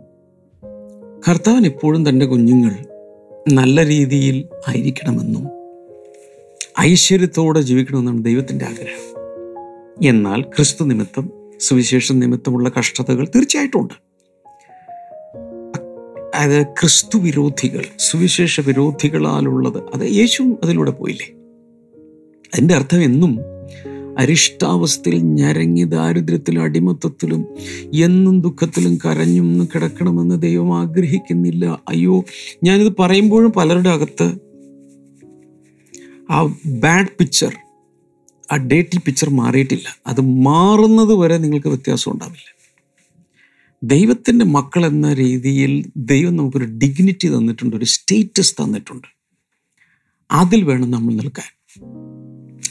[1.29, 2.87] കർത്താവൻ എപ്പോഴും തന്റെ കുഞ്ഞുങ്ങൾ
[3.53, 5.49] നല്ല രീതിയിൽ ആയിരിക്കണമെന്നും
[6.81, 9.15] ഐശ്വര്യത്തോടെ ജീവിക്കണമെന്നാണ് ദൈവത്തിന്റെ ആഗ്രഹം.
[10.05, 11.31] എന്നാൽ ക്രിസ്തു നിമിത്തം
[11.61, 13.95] സുവിശേഷം നിമിത്തമുള്ള കഷ്ടതകൾ തീർച്ചയായിട്ടും ഉണ്ട്
[16.37, 21.27] അതായത് ക്രിസ്തു വിരോധികൾ സുവിശേഷ വിരോധികളാലുള്ളത് അത് യേശു അതിലൂടെ പോയില്ലേ?
[22.55, 23.41] അതിന്റെ അർത്ഥം എന്നും
[24.19, 27.47] അരിഷ്ടാവസ്ഥയിൽ ഞരങ്ങി ദാരിദ്ര്യത്തിലും അടിമത്തത്തിലും
[27.95, 31.83] എന്നും ദുഃഖത്തിലും കരഞ്ഞും കിടക്കണമെന്ന് ദൈവം ആഗ്രഹിക്കുന്നില്ല.
[31.89, 32.25] അയ്യോ
[32.65, 34.39] ഞാനിത് പറയുമ്പോഴും പലരുടെ അകത്ത്
[36.31, 37.57] ആ ബാഡ് പിക്ചർ
[38.53, 39.99] ആ ഡേറ്റി പിക്ചർ മാറിയിട്ടില്ല.
[40.07, 42.55] അത് മാറുന്നത് വരെ നിങ്ങൾക്ക് വ്യത്യാസം ഉണ്ടാവില്ല.
[43.83, 49.07] ദൈവത്തിന്റെ മക്കൾ എന്ന രീതിയിൽ ദൈവം നമുക്കൊരു ഡിഗ്നിറ്റി തന്നിട്ടുണ്ട് ഒരു സ്റ്റേറ്റസ് തന്നിട്ടുണ്ട്.
[50.31, 51.64] അതിൽ വേണം നമ്മൾ നിൽക്കാൻ.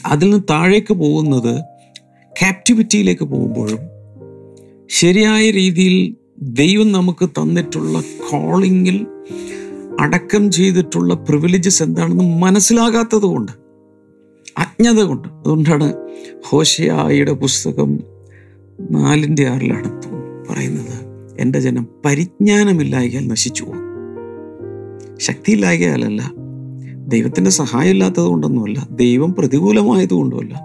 [0.06, 1.60] അതിൽ നിന്ന് താഴേക്ക് പോകുന്നത്
[2.40, 3.78] ക്യാപ്റ്റിവിറ്റിയിലേക്ക് പോകുമ്പോഴും
[4.88, 9.06] ശരിയായ രീതിയിൽ ദൈവം നമുക്ക് തന്നിട്ടുള്ള കോളിങ്ങിൽ
[10.00, 13.52] അടക്കം ചെയ്തിട്ടുള്ള പ്രിവിലേജസ് എന്താണെന്ന് മനസ്സിലാകാത്തത് കൊണ്ട്
[14.58, 15.28] അജ്ഞത കൊണ്ട്.
[15.28, 15.92] അതുകൊണ്ടാണ്
[16.44, 18.00] ഹോഷയായിയുടെ പുസ്തകം
[18.90, 20.02] നാലിന്റെ ആറിലാണ്
[20.50, 21.04] പറയുന്നത്
[21.40, 23.84] എന്റെ ജനം പരിജ്ഞാനമില്ലായകയാൽ നശിച്ചു പോകും.
[25.20, 26.32] ശക്തിയില്ലായകയാലല്ല
[27.08, 28.88] ദൈവത്തിന്റെ സഹായം ഇല്ലാത്തത് കൊണ്ടൊന്നുമല്ല.
[28.90, 30.60] ദൈവം പ്രതികൂലമായത് കൊണ്ടുമല്ല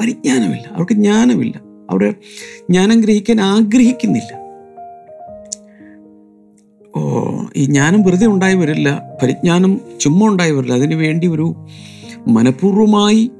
[0.00, 0.70] പരിജ്ഞാനമില്ല.
[0.72, 1.60] അവർക്ക് ജ്ഞാനമില്ല.
[1.90, 2.14] അവിടെ
[2.70, 4.42] ജ്ഞാനം ഗ്രഹിക്കാൻ ആഗ്രഹിക്കുന്നില്ല.
[6.96, 9.02] ഓ ഈ ജ്ഞാനം വെറുതെ ഉണ്ടായി വരില്ല.
[9.22, 10.74] പരിജ്ഞാനം ചുമ്മാ ഉണ്ടായി വരില്ല.
[10.74, 11.54] അതിനു വേണ്ടി ഒരു
[12.28, 13.30] മനഃപൂർവമായി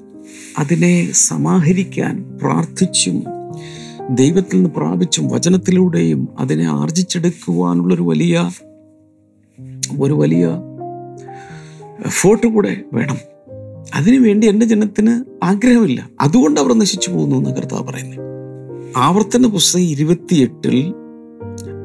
[0.58, 3.24] അതിനെ സമാഹരിക്കാൻ പ്രാർത്ഥിച്ചും
[4.10, 8.50] ദൈവത്തിൽ നിന്ന് പ്രാപിച്ചും വചനത്തിലൂടെയും അതിനെ ആർജിച്ചെടുക്കുവാനുള്ളൊരു വലിയ
[10.00, 10.48] ഒരു വലിയ
[12.06, 13.16] എഫേർട്ട് കൂടെ വേണം.
[13.94, 16.08] അതിനുവേണ്ടി എന്റെ ജനത്തിന് ആഗ്രഹമില്ല.
[16.20, 18.20] അതുകൊണ്ട് അവർ നശിച്ചു പോകുന്നു എന്ന് കർത്താവ് പറയുന്നത്
[18.96, 20.94] ആവർത്തന പുസ്തകം ഇരുപത്തിയെട്ടിൽ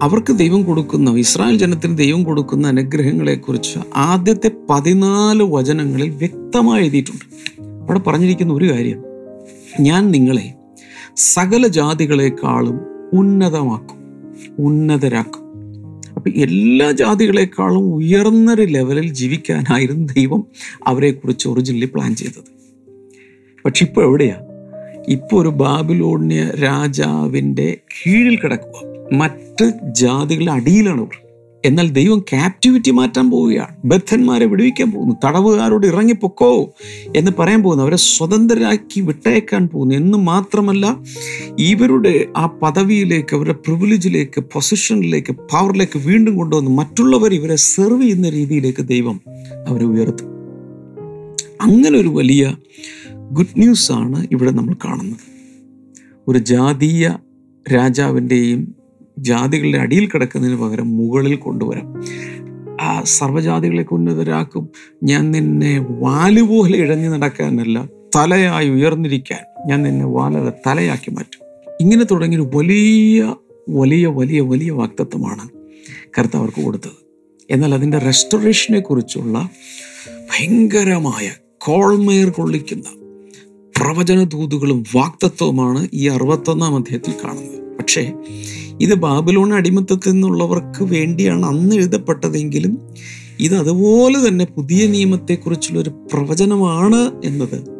[0.01, 7.25] അവർക്ക് ദൈവം കൊടുക്കുന്ന ഇസ്രായേൽ ജനത്തിന് ദൈവം കൊടുക്കുന്ന അനുഗ്രഹങ്ങളെക്കുറിച്ച് ആദ്യത്തെ പതിനാല് വചനങ്ങളിൽ വ്യക്തമായി എഴുതിയിട്ടുണ്ട്.
[7.61, 9.03] അവിടെ പറഞ്ഞിരിക്കുന്ന ഒരു കാര്യം
[9.79, 10.53] ഞാൻ നിങ്ങളെ
[11.17, 12.79] സകല ജാതികളെക്കാളും
[13.13, 13.97] ഉന്നതമാക്കും.
[14.65, 15.36] ഉന്നതരാക്കും.
[16.27, 20.45] അപ്പൊ എല്ലാ ജാതികളെക്കാളും ഉയർന്നൊരു ലെവലിൽ ജീവിക്കാനായിരുന്നു ദൈവം
[20.87, 22.43] അവരെക്കുറിച്ച് ഒറിജിനലി പ്ലാൻ ചെയ്തത്.
[23.65, 24.35] പക്ഷെ ഇപ്പോൾ എവിടെയാ?
[25.07, 31.26] ഇപ്പോൾ ഒരു ബാബിലോണിയ രാജാവിന്റെ കീഴിൽ കിടക്കുക മറ്റ് ജാതികളുടെ അടിയിലാണ് അവർ.
[31.65, 33.87] എന്നാൽ ദൈവം ക്യാപ്റ്റിവിറ്റി മാറ്റാൻ പോവുകയാണ്.
[33.87, 35.15] ബദ്ധന്മാരെ വിടുവിക്കാൻ പോകുന്നു.
[35.25, 36.73] തടവുകാരോട് ഇറങ്ങിപ്പൊക്കോ
[37.15, 37.83] എന്ന് പറയാൻ പോകുന്നു.
[37.83, 39.95] അവരെ സ്വതന്ത്രരാക്കി വിട്ടയക്കാൻ പോകുന്നു.
[39.95, 40.97] എന്ന് മാത്രമല്ല
[41.59, 49.21] ഇവരുടെ ആ പദവിയിലേക്ക് അവരുടെ പ്രിവിലേജിലേക്ക് പൊസിഷനിലേക്ക് പവറിലേക്ക് വീണ്ടും കൊണ്ടുവന്ന് മറ്റുള്ളവർ ഇവരെ സെർവ് ചെയ്യുന്ന രീതിയിലേക്ക് ദൈവം
[49.67, 50.27] അവരെ ഉയർത്തും.
[51.61, 52.55] അങ്ങനെ ഒരു വലിയ
[53.31, 55.37] ഗുഡ് ന്യൂസ് ആണ് ഇവിടെ നമ്മൾ കാണുന്നത്.
[56.27, 57.11] ഒരു ജാതീയ
[57.73, 58.76] രാജാവിന്റെയും
[59.17, 62.03] ജാതികളുടെ അടിയിൽ കിടക്കുന്നതിന് പകരം മുകളിൽ കൊണ്ടുവരാം.
[62.81, 64.69] ആ സർവജാതികളെ ഉന്നതരാക്കും.
[65.03, 71.47] ഞാൻ നിന്നെ വാലുപോലെ ഇഴഞ്ഞു നടക്കാനല്ല തലയായി ഉയർന്നിരിക്കാൻ ഞാൻ നിന്നെ വാലത തലയാക്കി മാറ്റും.
[71.81, 73.35] ഇങ്ങനെ തുടങ്ങിയൊരു വലിയ
[73.69, 75.49] വലിയ വലിയ വലിയ വാക്തത്വമാണ്
[76.19, 77.07] കർത്താവ് അവർക്ക് കൊടുത്തത്.
[77.49, 79.49] എന്നാൽ അതിന്റെ റെസ്റ്റോറേഷനെ കുറിച്ചുള്ള
[80.09, 82.83] ഭയങ്കരമായ കോൾമേർ കൊള്ളിക്കുന്ന
[83.77, 87.56] പ്രവചന ദൂതുകളും വാക്തത്വമാണ് ഈ അറുപത്തൊന്നാം അധ്യായത്തിൽ കാണുന്നത്.
[87.79, 88.13] പക്ഷേ
[88.81, 92.79] ഇത് ബാബിലോൺ അടിമത്തത്തിൽ നിന്നുള്ളവർക്ക് വേണ്ടിയാണ് അന്ന് എഴുതപ്പെട്ടതെങ്കിലും
[93.39, 97.77] ഇത് അതുപോലെ തന്നെ പുതിയ നിയമത്തെക്കുറിച്ചുള്ള ഒരു പ്രവചനമാണ് എന്നത്.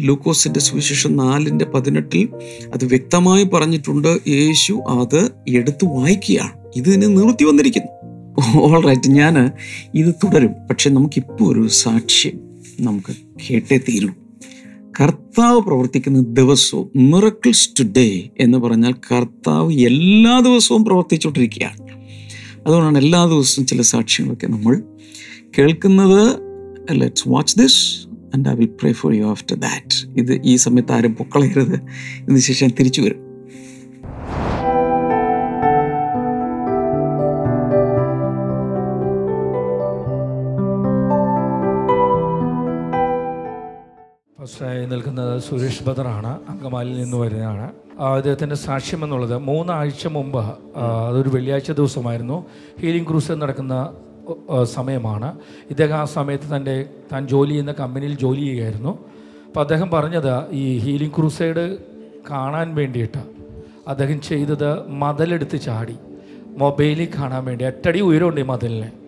[0.00, 2.28] ലൂക്കോസിന്റെ സുവിശേഷം നാലിന്റെ പതിനെട്ടിൽ
[2.74, 4.18] അത് വ്യക്തമായി പറഞ്ഞിട്ടുണ്ട്.
[4.28, 6.52] യേശു അത് എടുത്തു വായിക്കുകയാണ്.
[6.76, 7.92] ഇതിനെ നിർത്തി വന്നിരിക്കുന്നു.
[8.60, 9.50] ഓൾ റൈറ്റ് ഞാൻ
[9.94, 10.52] ഇത് തുടരും.
[10.70, 12.32] പക്ഷെ നമുക്കിപ്പോൾ ഒരു സാക്ഷ്യം
[12.80, 13.16] നമുക്ക്
[13.50, 14.08] കേട്ടേ തീരൂ.
[15.00, 21.78] കർത്താവ് പ്രവർത്തിക്കുന്ന ദിവസവും മിറക്കിൾസ് ടുഡേ എന്ന് പറഞ്ഞാൽ കർത്താവ് എല്ലാ ദിവസവും പ്രവർത്തിച്ചുകൊണ്ടിരിക്കുകയാണ്.
[22.66, 24.82] അതുകൊണ്ടാണ് എല്ലാ ദിവസവും ചില സാക്ഷ്യങ്ങളൊക്കെ നമ്മൾ
[25.58, 26.38] കേൾക്കുന്നത്.
[26.90, 31.14] Let's watch this and I will pray for you after that ഇത് ഈ സമയത്ത് ആരും
[31.14, 31.74] പൊക്കളയരുത്.
[32.22, 33.31] ഇതിന് ശേഷം ഞാൻ തിരിച്ചു വരും.
[44.62, 47.72] ഫസ്റ്റായി നിൽക്കുന്നത് സുരേഷ് ഭദ്രാണ് അങ്കമാലിയിൽ നിന്ന് വരുന്നതാണ്.
[47.98, 50.44] അദ്ദേഹത്തിന്റെ സാക്ഷ്യം എന്നുള്ളത് മൂന്നാഴ്ച മുമ്പ്
[50.78, 52.46] അതൊരു വെള്ളിയാഴ്ച ദിവസമായിരുന്നു.
[52.80, 53.92] ഹീലിംഗ് ക്രൂസ് നടക്കുന്ന
[54.62, 55.38] സമയമാണ്.
[55.70, 58.98] ഇദ്ദേഹം ആ സമയത്ത് തന്റെ താൻ ജോലി ചെയ്യുന്ന കമ്പനിയിൽ ജോലി ചെയ്യുകയായിരുന്നു.
[59.46, 61.76] അപ്പോൾ അദ്ദേഹം പറഞ്ഞത് ഈ ഹീലിംഗ് ക്രൂസൈഡ്
[62.30, 63.22] കാണാൻ വേണ്ടിയിട്ട്
[63.88, 65.96] അദ്ദേഹം ചെയ്തത് മതിലെടുത്ത് ചാടി.
[66.58, 67.64] മൊബൈലിൽ കാണാൻ വേണ്ടി.
[67.64, 69.01] എട്ടടി ഉയരമുണ്ട് ഈ മതിലിന്.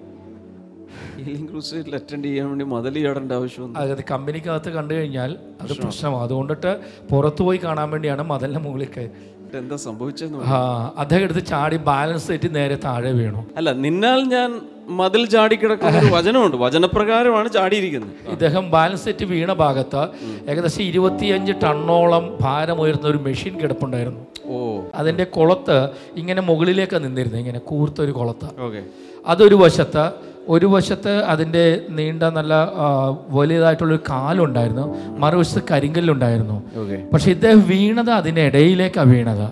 [1.25, 6.23] ഹീലിംഗ് ക്രൂസൈഡിൽ അറ്റൻഡ് ചെയ്യാൻ വേണ്ടി മതിൽ ചാടേണ്ട ആവശ്യമൊന്നും അതായത് കമ്പനിക്കകത്ത് കണ്ടു കഴിഞ്ഞാൽ അത് പ്രശ്നമാണ്.
[6.23, 6.81] അതുകൊണ്ടിട്ട്
[7.11, 9.11] പുറത്തു പോയി കാണാൻ വേണ്ടിയാണ് മതിലിന്റെ മുകളിൽ കയറി
[9.57, 13.47] എന്താ സംഭവിച്ചെന്ന് ആ അദ്ദേഹം എടുത്ത് ചാടി ബാലൻസ് തെറ്റി നേരെ താഴെ വീണു.
[13.57, 16.57] അല്ല നിന്നാൽ ഞാൻ മതിൽ ചാടിക്കിടക്കുന്ന ഒരു വചനമുണ്ട്.
[16.57, 18.11] വചനപ്രകാരമാണ് ചാടിയിരിക്കുന്നത്.
[18.29, 20.09] ഇദ്ദേഹം ബാലൻസ് തെറ്റി വീണ ഭാഗത്ത്
[20.51, 24.21] ഏകദേശം ഇരുപത്തിയഞ്ച് ടണ്ണോളം ഭാരം ഉയർന്ന ഒരു മെഷീൻ കിടപ്പുണ്ടായിരുന്നു.
[24.47, 24.81] ഓ.
[24.95, 28.61] അതിന്റെ കുളത്ത് ഇങ്ങനെ മുകളിലേക്ക് നിന്നിരുന്നു ഇങ്ങനെ കൂർത്തൊരു കുളത്ത്.
[28.61, 28.85] ഓക്കെ.
[29.27, 32.55] അതൊരു വശത്ത് ഒരു വശത്ത് അതിന്റെ നീണ്ട നല്ല
[33.29, 34.87] വലിയതായിട്ടുള്ളൊരു കാലുണ്ടായിരുന്നു.
[35.19, 36.63] മറുവശത്ത് കരിങ്കല്ലുണ്ടായിരുന്നു.
[37.13, 39.51] പക്ഷെ ഇദ്ദേഹം വീണത് അതിനിടയിലേക്കാണ് വീണത്.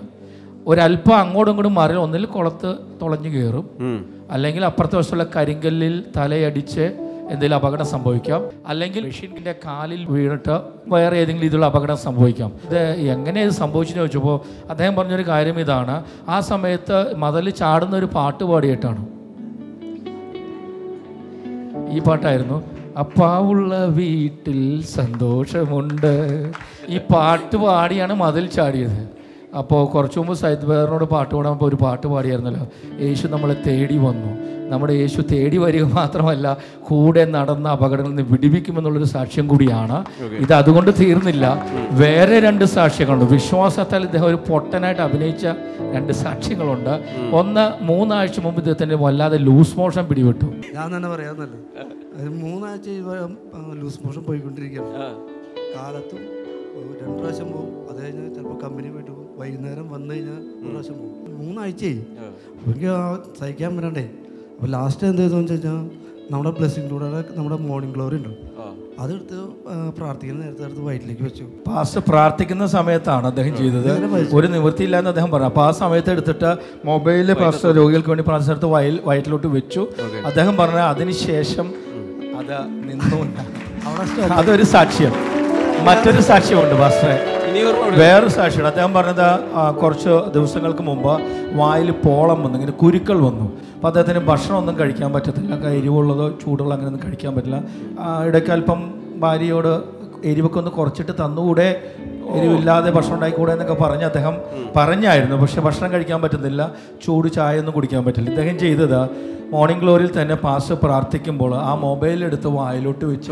[0.67, 3.65] ഒരല്പം അങ്ങോട്ടും ഇങ്ങോട്ടും മാറി ഒന്നിൽ കുളത്ത് തുളഞ്ഞു കയറും.
[4.31, 6.85] അല്ലെങ്കിൽ അപ്പുറത്തെ വശത്തുള്ള കരിങ്കല്ലിൽ തലയടിച്ച്
[7.23, 8.49] എന്തെങ്കിലും അപകടം സംഭവിക്കാം.
[8.67, 12.51] അല്ലെങ്കിൽ മെഷീനിന്റെ കാലിൽ വീണിട്ട് വേറെ ഏതെങ്കിലും ഇതിലുള്ള അപകടം സംഭവിക്കാം.
[12.65, 16.03] ഇത് എങ്ങനെ ഇത് സംഭവിച്ചെന്ന് ചോദിച്ചപ്പോൾ അദ്ദേഹം പറഞ്ഞൊരു കാര്യം ഇതാണ്.
[16.29, 19.12] ആ സമയത്ത് മതൽ ചാടുന്ന ഒരു പാട്ട് പാടിയിട്ടാണ്.
[21.93, 22.63] ഈ പാട്ടായിരുന്നു.
[22.97, 26.13] അപ്പാവുള്ള വീട്ടിൽ സന്തോഷമുണ്ട്.
[26.89, 29.22] ഈ പാട്ട് പാടിയാണ് മതിൽ ചാടിയത്.
[29.57, 32.67] അപ്പോൾ കുറച്ച് മുമ്പ് സൈദ് ബേറിനോട് പാട്ട് പാടുമ്പോൾ ഒരു പാട്ട് പാടിയായിരുന്നല്ലോ.
[33.01, 34.31] യേശു നമ്മളെ തേടി വന്നു.
[34.71, 39.97] നമ്മുടെ യേശു തേടി വരിക മാത്രമല്ല കൂടെ നടന്ന അപകടങ്ങളിൽ നിന്ന് വിടിവിക്കുമെന്നുള്ളൊരു സാക്ഷ്യം കൂടിയാണ്.
[40.43, 41.45] ഇത് അതുകൊണ്ട് തീർന്നില്ല.
[41.91, 43.25] വേറെ രണ്ട് സാക്ഷ്യങ്ങളുണ്ട്.
[43.33, 45.45] വിശ്വാസത്താൽ ഇദ്ദേഹം ഒരു പൊട്ടനായിട്ട് അഭിനയിച്ച
[45.95, 46.93] രണ്ട് സാക്ഷ്യങ്ങളുണ്ട്.
[47.35, 50.45] ഒന്ന് മൂന്നാഴ്ച മുമ്പ് ഇദ്ദേഹത്തിന്റെ വല്ലാതെ ലൂസ് മോഷൻ പിടിവിട്ടു.
[50.75, 51.59] ഞാൻ തന്നെ പറയാന്നല്ലേ
[52.17, 52.89] അത് മൂന്നാഴ്ച
[53.81, 54.93] ലൂസ് മോഷൻ പോയിക്കൊണ്ടിരിക്കുകയാണ്.
[55.75, 56.21] കാലത്തും
[56.77, 57.73] ഒരു രണ്ട് പ്രാവശ്യം പോകും.
[57.89, 59.22] അത് കഴിഞ്ഞ് ചിലപ്പോൾ കമ്പനി പോയിട്ട് പോകും.
[59.43, 61.31] വൈകുന്നേരം വന്നു കഴിഞ്ഞാൽ ഒരു പ്രാവശ്യം പോകും.
[61.39, 62.01] മൂന്നാഴ്ചയായി
[62.65, 63.01] എനിക്ക് ആ
[63.39, 64.05] സഹിക്കാൻ പറ്റണ്ടേ
[64.53, 65.79] അപ്പോൾ ലാസ്റ്റ് എന്ത് ചെയ്തെന്ന് വെച്ച് കഴിഞ്ഞാൽ
[66.31, 68.29] നമ്മുടെ ബ്ലെസ്സിങ്ങിലൂടെ നമ്മുടെ മോർണിംഗ് ഗ്ലോറി ഉണ്ട്.
[69.03, 69.37] അതെടുത്ത്
[69.97, 71.45] പ്രാർത്ഥിക്കുന്ന നേരത്തെ എടുത്ത് വയറ്റിലേക്ക് വെച്ചു.
[71.67, 73.89] പാസ്റ്റർ പ്രാർത്ഥിക്കുന്ന സമയത്താണ് അദ്ദേഹം ചെയ്തത്.
[74.37, 75.49] ഒരു നിവൃത്തിയില്ല എന്ന് അദ്ദേഹം പറഞ്ഞു.
[75.51, 76.51] അപ്പോൾ ആ സമയത്ത് എടുത്തിട്ട്
[76.89, 79.83] മൊബൈലിൽ പാസ്റ്റർ രോഗികൾക്ക് വേണ്ടി പ്രാർത്ഥിച്ചെടുത്ത് വയൽ വയറ്റിലോട്ട് വെച്ചു.
[80.31, 81.69] അദ്ദേഹം പറഞ്ഞ അതിനുശേഷം
[82.41, 82.57] അത്
[82.89, 83.21] നിന്നു
[84.39, 85.13] അതൊരു സാക്ഷ്യം.
[85.89, 87.17] മറ്റൊരു സാക്ഷ്യമുണ്ട് പാസ്റ്ററെ
[88.01, 89.27] വേറൊരു സാക്ഷിയാണ് അദ്ദേഹം പറഞ്ഞത്
[89.81, 91.13] കുറച്ച് ദിവസങ്ങൾക്ക് മുമ്പ്
[91.59, 93.47] വായിൽ പോളം വന്നു ഇങ്ങനെ കുരുക്കൾ വന്നു.
[93.75, 95.55] അപ്പോൾ അദ്ദേഹത്തിന് ഭക്ഷണം ഒന്നും കഴിക്കാൻ പറ്റത്തില്ല.
[95.79, 97.59] എരിവുള്ളതോ ചൂടുള്ള അങ്ങനെയൊന്നും കഴിക്കാൻ പറ്റില്ല.
[98.27, 98.79] ഇടയ്ക്ക് അല്പം
[99.23, 101.67] ഭാര്യയോട് എരിവൊക്കെ ഒന്ന് കുറച്ചിട്ട് തന്നുകൂടെ?
[102.37, 104.35] എരിവില്ലാതെ ഭക്ഷണം ഉണ്ടായിക്കൂടെ എന്നൊക്കെ പറഞ്ഞ് അദ്ദേഹം
[104.77, 105.35] പറഞ്ഞായിരുന്നു.
[105.43, 106.61] പക്ഷെ ഭക്ഷണം കഴിക്കാൻ പറ്റുന്നില്ല.
[107.05, 108.29] ചൂട് ചായ ഒന്നും കുടിക്കാൻ പറ്റില്ല.
[108.33, 108.99] ഇദ്ദേഹം ചെയ്തത്.
[109.53, 113.31] മോർണിംഗ് ഗ്ലോറിയിൽ തന്നെ പാസ് പ്രാർത്ഥിക്കുമ്പോൾ ആ മൊബൈൽ എടുത്ത് വായിലോട്ട് വെച്ച്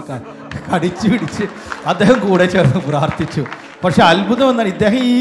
[0.72, 1.46] കടിച്ചു പിടിച്ച്
[1.92, 3.44] അദ്ദേഹം കൂടെ ചേർന്ന് പ്രാർത്ഥിച്ചു.
[3.84, 5.20] പക്ഷെ അത്ഭുതം എന്നാൽ ഇദ്ദേഹം ഈ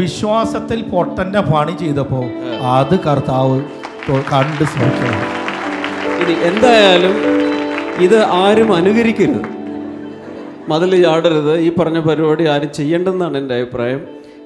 [0.00, 2.24] വിശ്വാസത്തിൽ പൊട്ടന്റെ പണി ചെയ്തപ്പോൾ
[2.76, 3.58] അത് കർത്താവ്
[4.32, 5.20] കണ്ട് ശ്രമിക്കണം
[6.22, 7.16] ഇനി എന്തായാലും
[8.06, 9.48] ഇത് ആരും അനുകരിക്കരുത്.
[10.68, 11.58] മതിൽ ചാടരുത്.
[11.58, 14.00] ഈ പറഞ്ഞ പരിപാടി ആരും ചെയ്യേണ്ടെന്നാണ് എന്റെ അഭിപ്രായം.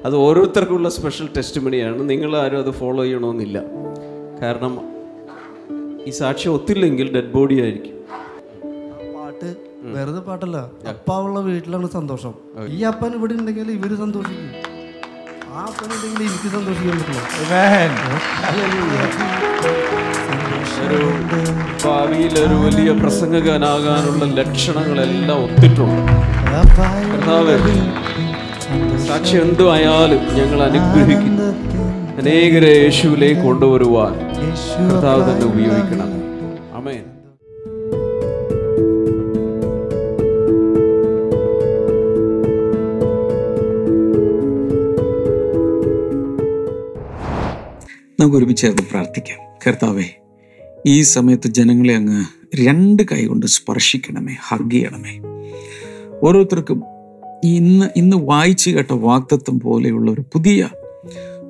[0.05, 3.63] അത് ഓരോരുത്തർക്കുള്ള സ്പെഷ്യൽ ടെസ്റ്റ് മണിയാണ് നിങ്ങൾ ആരും അത് ഫോളോ ചെയ്യണമെന്നില്ല.
[4.43, 4.75] കാരണം
[6.07, 7.97] ഈ സാക്ഷ്യം ഒത്തില്ലെങ്കിൽ ഡെഡ് ബോഡി ആയിരിക്കും.
[9.17, 10.59] പാട്ട് വെറുതെ പാട്ടല്ല.
[10.89, 12.35] അപ്പാവുള്ള വീട്ടിലാണ് സന്തോഷം.
[12.69, 14.51] ഈ അപ്പൻ ഇവിടെ ഉണ്ടെങ്കിൽ ഇവർ സന്തോഷിക്കും.
[15.49, 17.23] ആ അപ്പൻ ഉണ്ടെങ്കിൽ എനിക്ക് സന്തോഷിക്കാൻ പറ്റില്ല.
[20.85, 21.01] ഒരു
[21.85, 26.13] ഭാവിയിൽ ഒരു വലിയ പ്രസംഗകനാകാനുള്ള ലക്ഷണങ്ങളെല്ലാം ഒത്തിട്ടുണ്ട്.
[27.13, 27.57] കർത്താവേ,
[29.07, 31.49] സാക്ഷി എന്തു ആയാലും ഞങ്ങൾ അനുഗ്രഹിക്കുന്നു.
[32.21, 34.15] അനേകരെ യേശുവിലേക്ക് കൊണ്ടുവരുവാൻ
[34.93, 36.11] കർത്താവ് തന്നെ ഉപയോഗിക്കണം.
[36.79, 37.05] അമേൻ
[48.21, 49.41] നമുക്ക് ഒരുമിച്ച് പ്രാർത്ഥിക്കാം.
[49.67, 50.09] കർത്താവേ
[50.87, 52.25] ഈ സമയത്ത് ജനങ്ങളെ അങ്ങ്
[52.61, 55.19] രണ്ട് കൈകൊണ്ട് സ്പർശിക്കണമേ ഹഗ് ചെയ്യണമേ.
[56.23, 56.83] ഓരോരുത്തർക്കും
[57.45, 60.69] ഇന്ന് ഇന്ന് വായിച്ചു കേട്ട വാക്തത്വം പോലെയുള്ള ഒരു പുതിയ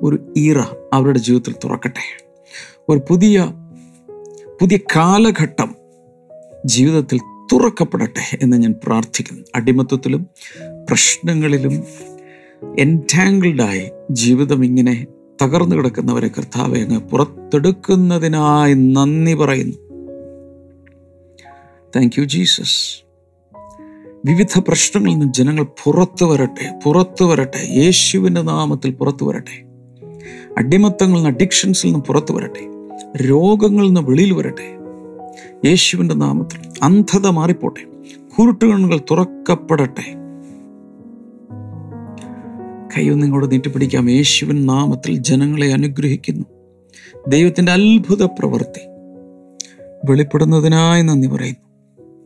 [0.01, 0.59] ഒരു ഈറ
[0.93, 2.27] അവരുടെ ജീവിതത്തിൽ തുറക്കട്ടെ.
[2.89, 3.53] ഒരു പുതിയ
[4.61, 5.75] പുതിയ കാലഘട്ടം
[6.65, 7.19] ജീവിതത്തിൽ
[7.53, 9.41] തുറക്കപ്പെടട്ടെ എന്ന് ഞാൻ പ്രാർത്ഥിക്കുന്നു.
[9.55, 10.27] അടിമത്വത്തിലും
[10.89, 11.83] പ്രശ്നങ്ങളിലും
[12.79, 15.05] എന്റാങ്കിൾഡായി ജീവിതം ഇങ്ങനെ
[15.41, 19.77] തകർന്നു കിടക്കുന്നവരെ കർത്താവെ അങ്ങ് പുറത്തെടുക്കുന്നതിനായി നന്ദി പറയുന്നു.
[21.95, 23.07] താങ്ക് യു ജീസസ്
[24.25, 29.65] വിവിധ പ്രശ്നങ്ങളിൽ നിന്ന് ജനങ്ങൾ പുറത്തു വരട്ടെ പുറത്തു വരട്ടെ യേശുവിന്റെ നാമത്തിൽ പുറത്തു വരട്ടെ.
[30.57, 32.61] അടിമത്തങ്ങളിൽ നിന്ന് അഡിക്ഷൻസിൽ നിന്ന് പുറത്തു വരട്ടെ.
[33.17, 34.77] രോഗങ്ങളിൽ നിന്ന് വെളിയിൽ വരട്ടെ.
[35.65, 37.85] യേശുവിന്റെ നാമത്തിൽ അന്ധത മാറിപ്പോട്ടെ.
[38.39, 40.26] കുരുട്ടുകണ്ണുകൾ തുറക്കപ്പെടട്ടെ.
[42.97, 44.09] കൈയൊന്നും നീട്ടി നീട്ടിപ്പിടിക്കാം.
[44.09, 46.45] യേശുവിൻ നാമത്തിൽ ജനങ്ങളെ അനുഗ്രഹിക്കുന്നു.
[47.27, 48.87] ദൈവത്തിന്റെ അത്ഭുത പ്രവൃത്തി.
[50.09, 51.67] വെളിപ്പെടുന്നതിനായി നന്ദി പറയുന്നു.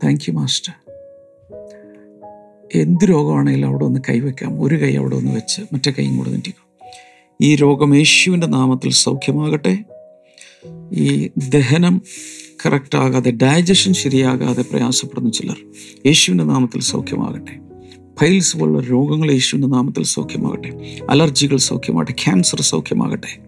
[0.03, 0.73] താങ്ക് യു മാസ്റ്റർ
[2.75, 6.89] എന്ത് രോഗമാണെങ്കിലും അവിടെ ഒന്ന് കൈവയ്ക്കാം ഒരു കൈ അവിടെ ഒന്ന് വെച്ച് മറ്റേ കൈയും കൂടെ നീട്ടിക്കും.
[7.41, 9.77] ഈ രോഗം യേശുവിന്റെ നാമത്തിൽ സൗഖ്യമാകട്ടെ.
[10.93, 12.01] ഈ ദഹനം
[12.65, 15.57] കറക്റ്റ് ആകാതെ ഡൈജഷൻ ശരിയാകാതെ പ്രയാസപ്പെടുന്ന ചിലർ
[16.05, 17.70] യേശുവിന്റെ നാമത്തിൽ സൗഖ്യമാകട്ടെ.
[18.19, 20.97] ഫൈൽസ് പോലുള്ള രോഗങ്ങൾ യേശുവിന്റെ നാമത്തിൽ സൗഖ്യമാകട്ടെ.
[21.09, 22.11] അലർജികൾ സൗഖ്യമാകട്ടെ.
[22.11, 23.39] ക്യാൻസർ സൗഖ്യമാകട്ടെ.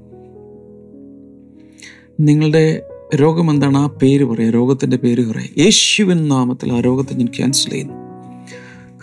[2.19, 2.81] നിങ്ങളുടെ
[3.15, 3.77] രോഗം എന്താണ്?
[3.77, 7.93] ആ പേര് പറയുക രോഗത്തിന്റെ പേര് പറയുക യേശുവിൻ നാമത്തിൽ ആ രോഗത്തെ ഞാൻ ക്യാൻസൽ ചെയ്യുന്നു.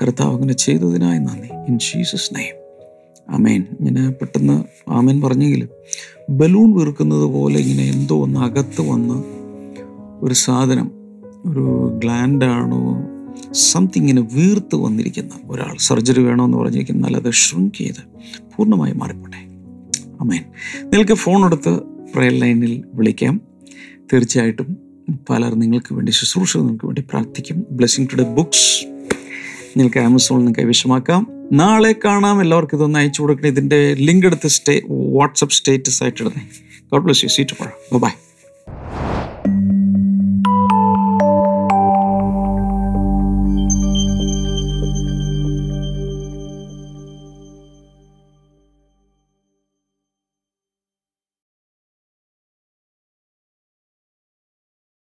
[0.02, 1.48] കർത്താവ് അങ്ങനെ ചെയ്തതിനായി നന്ദി.
[1.68, 2.60] ഇൻ ജീസസ് നെയ്മ്
[3.28, 5.68] അമേൻ ഇങ്ങനെ പെട്ടെന്ന് ആമേൻ പറഞ്ഞെങ്കിലും
[6.30, 9.24] ബലൂൺ വീർക്കുന്നത് പോലെ ഇങ്ങനെ എന്തോ ഒന്ന് അകത്ത് വന്ന്
[10.22, 10.90] ഒരു സാധനം
[11.46, 12.96] ഒരു ഗ്ലാൻഡാണോ
[13.52, 15.76] സംതിങ് ഇങ്ങനെ വീർത്ത് വന്നിരിക്കുന്ന ഒരാൾ.
[15.78, 18.02] സർജറി വേണമെന്ന് പറഞ്ഞിരിക്കുന്ന അത് ഷ്രിങ്ക് ചെയ്ത്
[18.56, 19.36] പൂർണമായി മാറിപ്പോട്ടെ.
[20.20, 20.44] അമേൻ
[20.84, 21.80] നിങ്ങൾക്ക് ഫോൺ എടുത്ത്
[22.14, 23.40] പ്രയർ ലൈനിൽ വിളിക്കാം.
[24.12, 24.76] തീർച്ചയായിട്ടും
[25.30, 27.66] പലർ നിങ്ങൾക്ക് വേണ്ടി ശുശ്രൂഷ നിങ്ങൾക്ക് വേണ്ടി പ്രാർത്ഥിക്കും.
[27.70, 28.84] ബ്ലെസ്സിങ് ടുഡേ ബുക്സ്
[29.76, 31.26] നിങ്ങൾക്ക് ആമസോണിൽ നിന്ന് കൈവശമാക്കാം.
[31.52, 32.40] നാളെ കാണാം.
[32.40, 33.48] എല്ലാവർക്കും ഇതൊന്ന് അയച്ചു കൊടുക്കണം.
[33.48, 36.46] ഇതിന്റെ ലിങ്ക് എടുത്ത് സ്റ്റേ വാട്സപ്പ് സ്റ്റേറ്റസ് ആയിട്ട് ഇടുന്നേ.
[36.92, 38.08] God bless you sweet bye